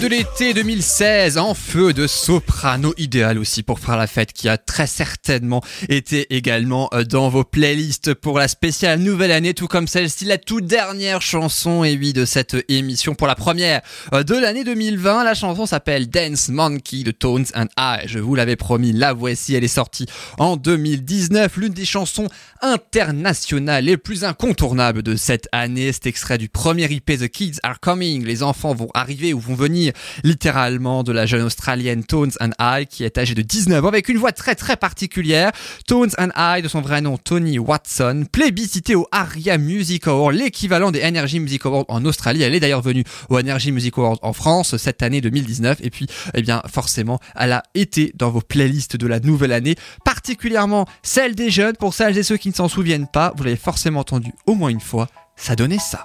De 0.01 0.07
l'été 0.07 0.55
2016 0.55 1.36
en 1.36 1.53
feu 1.53 1.92
de 1.92 2.07
soprano, 2.07 2.94
idéal 2.96 3.38
aussi 3.38 3.62
pour 3.62 3.80
faire 3.80 3.98
la 3.98 4.07
fête, 4.07 4.32
qui 4.32 4.48
a 4.48 4.57
très 4.57 4.86
certainement 4.86 5.62
été 5.90 6.34
également 6.34 6.88
euh, 6.94 7.05
dans 7.05 7.28
vos 7.28 7.44
playlists 7.44 8.14
pour 8.14 8.38
la 8.38 8.48
spéciale 8.48 9.01
nouvelle 9.01 9.30
année, 9.30 9.53
tout 9.53 9.66
comme 9.66 9.86
celle-ci, 9.86 10.24
la 10.24 10.38
toute 10.38 10.64
dernière 10.64 11.20
chanson, 11.20 11.84
et 11.84 11.98
oui, 11.98 12.14
de 12.14 12.24
cette 12.24 12.57
émission 12.70 13.14
pour 13.14 13.26
la 13.26 13.34
première 13.34 13.82
euh, 14.14 14.22
de 14.22 14.34
l'année 14.34 14.64
2020. 14.64 15.22
La 15.22 15.34
chanson 15.34 15.66
s'appelle 15.66 16.09
Dance 16.09 16.48
Monkey 16.48 17.03
de 17.03 17.11
Tones 17.11 17.46
and 17.55 17.68
I. 17.78 18.07
Je 18.07 18.20
vous 18.20 18.34
l'avais 18.34 18.57
promis, 18.57 18.92
la 18.92 19.12
voici, 19.12 19.55
elle 19.55 19.64
est 19.64 19.68
sortie 19.68 20.07
en 20.38 20.57
2019, 20.57 21.59
l'une 21.59 21.74
des 21.74 21.84
chansons 21.84 22.28
internationales 22.62 23.84
les 23.84 23.98
plus 23.98 24.24
incontournables 24.24 25.03
de 25.03 25.16
cette 25.16 25.48
année. 25.53 25.92
Cet 25.92 26.07
extrait 26.07 26.38
du 26.38 26.48
premier 26.48 26.90
IP 26.90 27.18
The 27.18 27.28
Kids 27.28 27.59
Are 27.62 27.80
Coming, 27.80 28.24
les 28.24 28.42
enfants 28.42 28.74
vont 28.74 28.88
arriver 28.94 29.34
ou 29.34 29.40
vont 29.40 29.55
venir 29.55 29.89
littéralement 30.24 31.03
de 31.03 31.12
la 31.12 31.26
jeune 31.26 31.43
australienne 31.43 32.05
Tones 32.05 32.32
and 32.41 32.51
I 32.61 32.86
qui 32.86 33.05
est 33.05 33.18
âgée 33.18 33.34
de 33.34 33.43
19 33.43 33.84
ans 33.84 33.88
avec 33.88 34.09
une 34.09 34.18
voix 34.18 34.32
très 34.32 34.55
très 34.55 34.76
particulière. 34.76 35.53
Tones 35.86 36.11
and 36.18 36.30
I 36.36 36.62
de 36.62 36.68
son 36.68 36.80
vrai 36.80 37.01
nom 37.01 37.16
Tony 37.18 37.59
Watson, 37.59 38.24
plébiscité 38.30 38.95
au 38.95 39.07
ARIA 39.12 39.59
Music 39.59 40.07
Award, 40.07 40.34
l'équivalent 40.34 40.91
des 40.91 41.03
Energy 41.03 41.41
Music 41.41 41.64
Awards 41.66 41.86
en 41.88 42.05
Australie. 42.05 42.43
Elle 42.43 42.55
est 42.55 42.61
d'ailleurs 42.61 42.82
venue 42.82 43.05
au 43.28 43.38
Energy 43.38 43.72
Music 43.72 43.97
Awards 43.99 44.18
en 44.22 44.32
France 44.32 44.76
cette 44.76 45.03
année 45.03 45.20
2019 45.20 45.78
et 45.82 45.91
puis 45.91 46.07
eh 46.34 46.43
bien 46.43 46.62
forcément 46.72 47.18
elle 47.36 47.53
a 47.53 47.62
été 47.74 48.12
dans 48.14 48.30
vos 48.30 48.41
playlists 48.41 48.97
de 48.97 49.07
la 49.07 49.20
nouvelle 49.20 49.53
année, 49.53 49.76
particulièrement 50.05 50.86
celle 51.03 51.34
des 51.34 51.51
jeunes. 51.51 51.76
Pour 51.76 51.95
celles 51.95 52.18
et 52.18 52.22
ceux 52.22 52.36
qui 52.36 52.49
ne 52.49 52.55
s'en 52.55 52.68
souviennent 52.68 53.09
pas, 53.09 53.32
vous 53.36 53.45
l'avez 53.45 53.57
forcément 53.57 54.01
entendu 54.01 54.32
au 54.47 54.55
moins 54.55 54.70
une 54.70 54.80
fois, 54.80 55.09
ça 55.36 55.57
donnait 55.57 55.78
ça. 55.78 56.05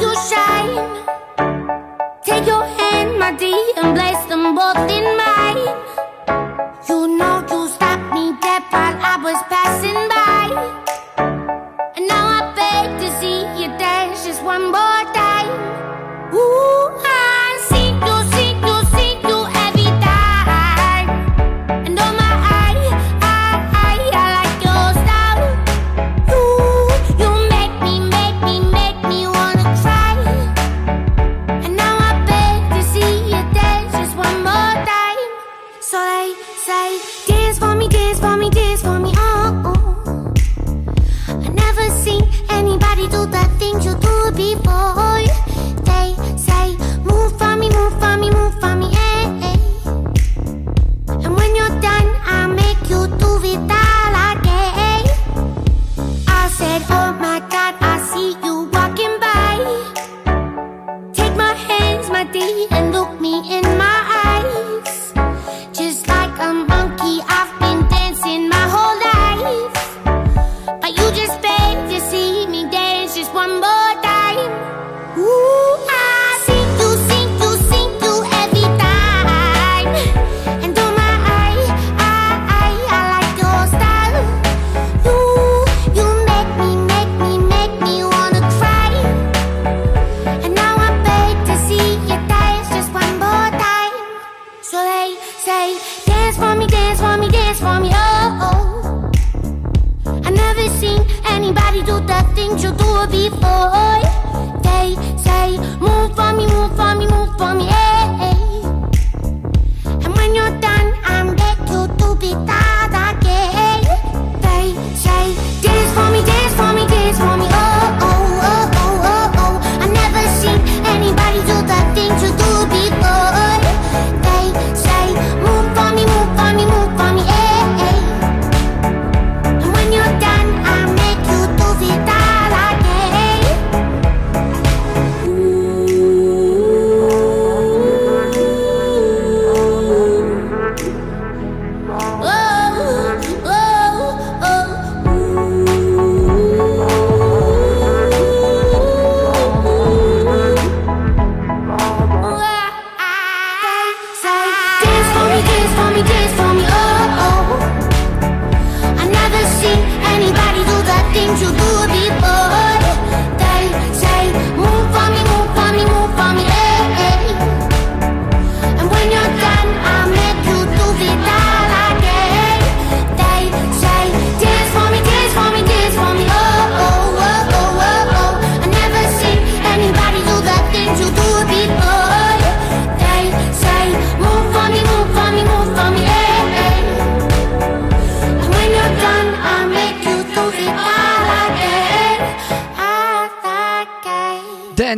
You 0.00 0.12
shine. 0.28 0.76
Take 2.24 2.46
your 2.46 2.64
hand, 2.64 3.18
my 3.18 3.32
dear, 3.32 3.56
and 3.76 3.96
place 3.96 4.24
them 4.26 4.54
both 4.54 4.90
in 4.90 5.04
mine. 5.16 5.25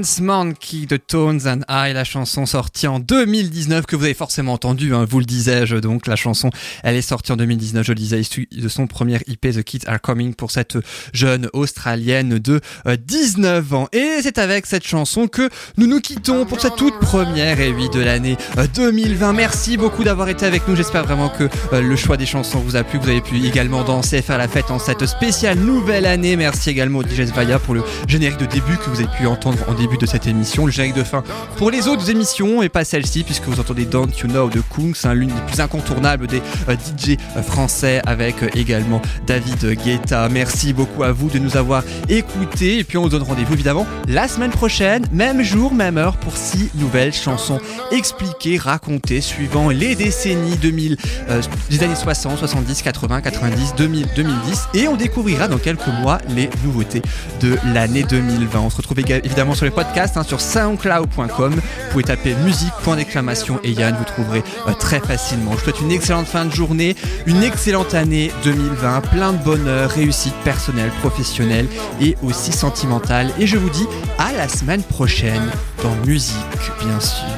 Dance 0.08 0.20
Monkey 0.20 0.86
Tones 1.06 1.46
and 1.46 1.60
I, 1.68 1.92
la 1.92 2.04
chanson 2.04 2.46
sortie 2.46 2.86
en 2.86 2.98
2019 2.98 3.84
que 3.84 3.94
vous 3.94 4.04
avez 4.04 4.14
forcément 4.14 4.54
entendu, 4.54 4.94
hein, 4.94 5.04
vous 5.06 5.18
le 5.18 5.26
disais-je 5.26 5.76
donc, 5.76 6.06
la 6.06 6.16
chanson 6.16 6.48
elle 6.82 6.96
est 6.96 7.02
sortie 7.02 7.30
en 7.30 7.36
2019, 7.36 7.84
je 7.84 7.92
le 7.92 7.98
disais, 7.98 8.18
issue 8.18 8.48
de 8.50 8.68
son 8.68 8.86
premier 8.86 9.18
IP 9.26 9.42
The 9.52 9.62
Kids 9.62 9.86
Are 9.86 10.00
Coming 10.00 10.34
pour 10.34 10.50
cette 10.50 10.78
jeune 11.12 11.50
australienne 11.52 12.38
de 12.38 12.60
euh, 12.86 12.96
19 12.96 13.74
ans. 13.74 13.88
Et 13.92 14.20
c'est 14.22 14.38
avec 14.38 14.64
cette 14.64 14.86
chanson 14.86 15.28
que 15.28 15.50
nous 15.76 15.86
nous 15.86 16.00
quittons 16.00 16.46
pour 16.46 16.58
cette 16.58 16.76
toute 16.76 16.98
première 17.00 17.60
et 17.60 17.72
de 17.72 18.00
l'année 18.00 18.38
euh, 18.56 18.66
2020. 18.74 19.34
Merci 19.34 19.76
beaucoup 19.76 20.04
d'avoir 20.04 20.30
été 20.30 20.46
avec 20.46 20.66
nous, 20.68 20.74
j'espère 20.74 21.04
vraiment 21.04 21.28
que 21.28 21.50
euh, 21.74 21.82
le 21.82 21.96
choix 21.96 22.16
des 22.16 22.26
chansons 22.26 22.60
vous 22.60 22.76
a 22.76 22.82
plu, 22.82 22.98
vous 22.98 23.10
avez 23.10 23.20
pu 23.20 23.44
également 23.44 23.84
danser 23.84 24.22
faire 24.22 24.38
la 24.38 24.48
fête 24.48 24.70
en 24.70 24.78
cette 24.78 25.04
spéciale 25.04 25.58
nouvelle 25.58 26.06
année. 26.06 26.36
Merci 26.36 26.70
également 26.70 27.00
au 27.00 27.02
DJ 27.02 27.26
Svaya 27.26 27.58
pour 27.58 27.74
le 27.74 27.82
générique 28.06 28.38
de 28.38 28.46
début 28.46 28.78
que 28.78 28.88
vous 28.88 29.00
avez 29.00 29.10
pu 29.18 29.26
entendre 29.26 29.58
en 29.68 29.74
début 29.74 29.97
de 29.98 30.06
cette 30.06 30.26
émission, 30.26 30.66
le 30.66 30.72
générique 30.72 30.96
de 30.96 31.04
fin 31.04 31.22
pour 31.56 31.70
les 31.70 31.88
autres 31.88 32.10
émissions 32.10 32.62
et 32.62 32.68
pas 32.68 32.84
celle-ci 32.84 33.24
puisque 33.24 33.44
vous 33.44 33.60
entendez 33.60 33.84
Don't 33.84 34.10
You 34.22 34.28
Know 34.28 34.48
de 34.48 34.60
Kungs, 34.60 34.94
hein, 35.04 35.14
l'une 35.14 35.28
des 35.28 35.40
plus 35.46 35.60
incontournables 35.60 36.26
des 36.26 36.42
euh, 36.68 36.74
DJ 36.74 37.16
français 37.42 38.00
avec 38.06 38.42
euh, 38.42 38.48
également 38.54 39.02
David 39.26 39.74
Guetta. 39.84 40.28
Merci 40.28 40.72
beaucoup 40.72 41.02
à 41.02 41.12
vous 41.12 41.28
de 41.28 41.38
nous 41.38 41.56
avoir 41.56 41.82
écoutés 42.08 42.78
et 42.78 42.84
puis 42.84 42.98
on 42.98 43.02
vous 43.02 43.08
donne 43.08 43.22
rendez-vous 43.22 43.54
évidemment 43.54 43.86
la 44.06 44.28
semaine 44.28 44.50
prochaine, 44.50 45.04
même 45.12 45.42
jour, 45.42 45.74
même 45.74 45.98
heure 45.98 46.16
pour 46.16 46.36
six 46.36 46.70
nouvelles 46.74 47.12
chansons 47.12 47.60
expliquées, 47.90 48.58
racontées 48.58 49.20
suivant 49.20 49.70
les 49.70 49.94
décennies 49.94 50.56
2000, 50.56 50.96
euh, 51.30 51.42
les 51.70 51.82
années 51.82 51.94
60, 51.94 52.38
70, 52.38 52.82
80, 52.82 53.20
90, 53.20 53.74
2000, 53.76 54.06
2010 54.14 54.68
et 54.74 54.88
on 54.88 54.96
découvrira 54.96 55.48
dans 55.48 55.58
quelques 55.58 55.88
mois 55.88 56.18
les 56.28 56.48
nouveautés 56.64 57.02
de 57.40 57.56
l'année 57.72 58.04
2020. 58.04 58.60
On 58.60 58.70
se 58.70 58.76
retrouve 58.76 58.98
évidemment 59.00 59.54
sur 59.54 59.64
les 59.64 59.70
podcasts 59.78 60.16
hein, 60.16 60.24
sur 60.24 60.40
soundcloud.com. 60.40 61.54
Vous 61.54 61.90
pouvez 61.92 62.02
taper 62.02 62.34
musique 62.44 62.72
point 62.82 62.96
d'exclamation 62.96 63.60
et 63.62 63.70
Yann, 63.70 63.94
vous 63.96 64.04
trouverez 64.04 64.42
euh, 64.66 64.72
très 64.72 64.98
facilement. 64.98 65.52
Je 65.52 65.58
vous 65.58 65.64
souhaite 65.64 65.80
une 65.80 65.92
excellente 65.92 66.26
fin 66.26 66.44
de 66.46 66.50
journée, 66.50 66.96
une 67.26 67.44
excellente 67.44 67.94
année 67.94 68.32
2020, 68.42 69.02
plein 69.02 69.32
de 69.34 69.38
bonheur, 69.38 69.88
réussite 69.90 70.34
personnelle, 70.42 70.90
professionnelle 71.00 71.68
et 72.00 72.16
aussi 72.24 72.50
sentimentale. 72.50 73.30
Et 73.38 73.46
je 73.46 73.56
vous 73.56 73.70
dis 73.70 73.86
à 74.18 74.32
la 74.32 74.48
semaine 74.48 74.82
prochaine 74.82 75.48
dans 75.84 75.94
musique, 76.04 76.34
bien 76.80 76.98
sûr. 76.98 77.28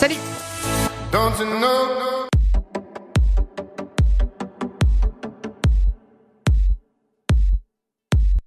Salut? 0.00 0.16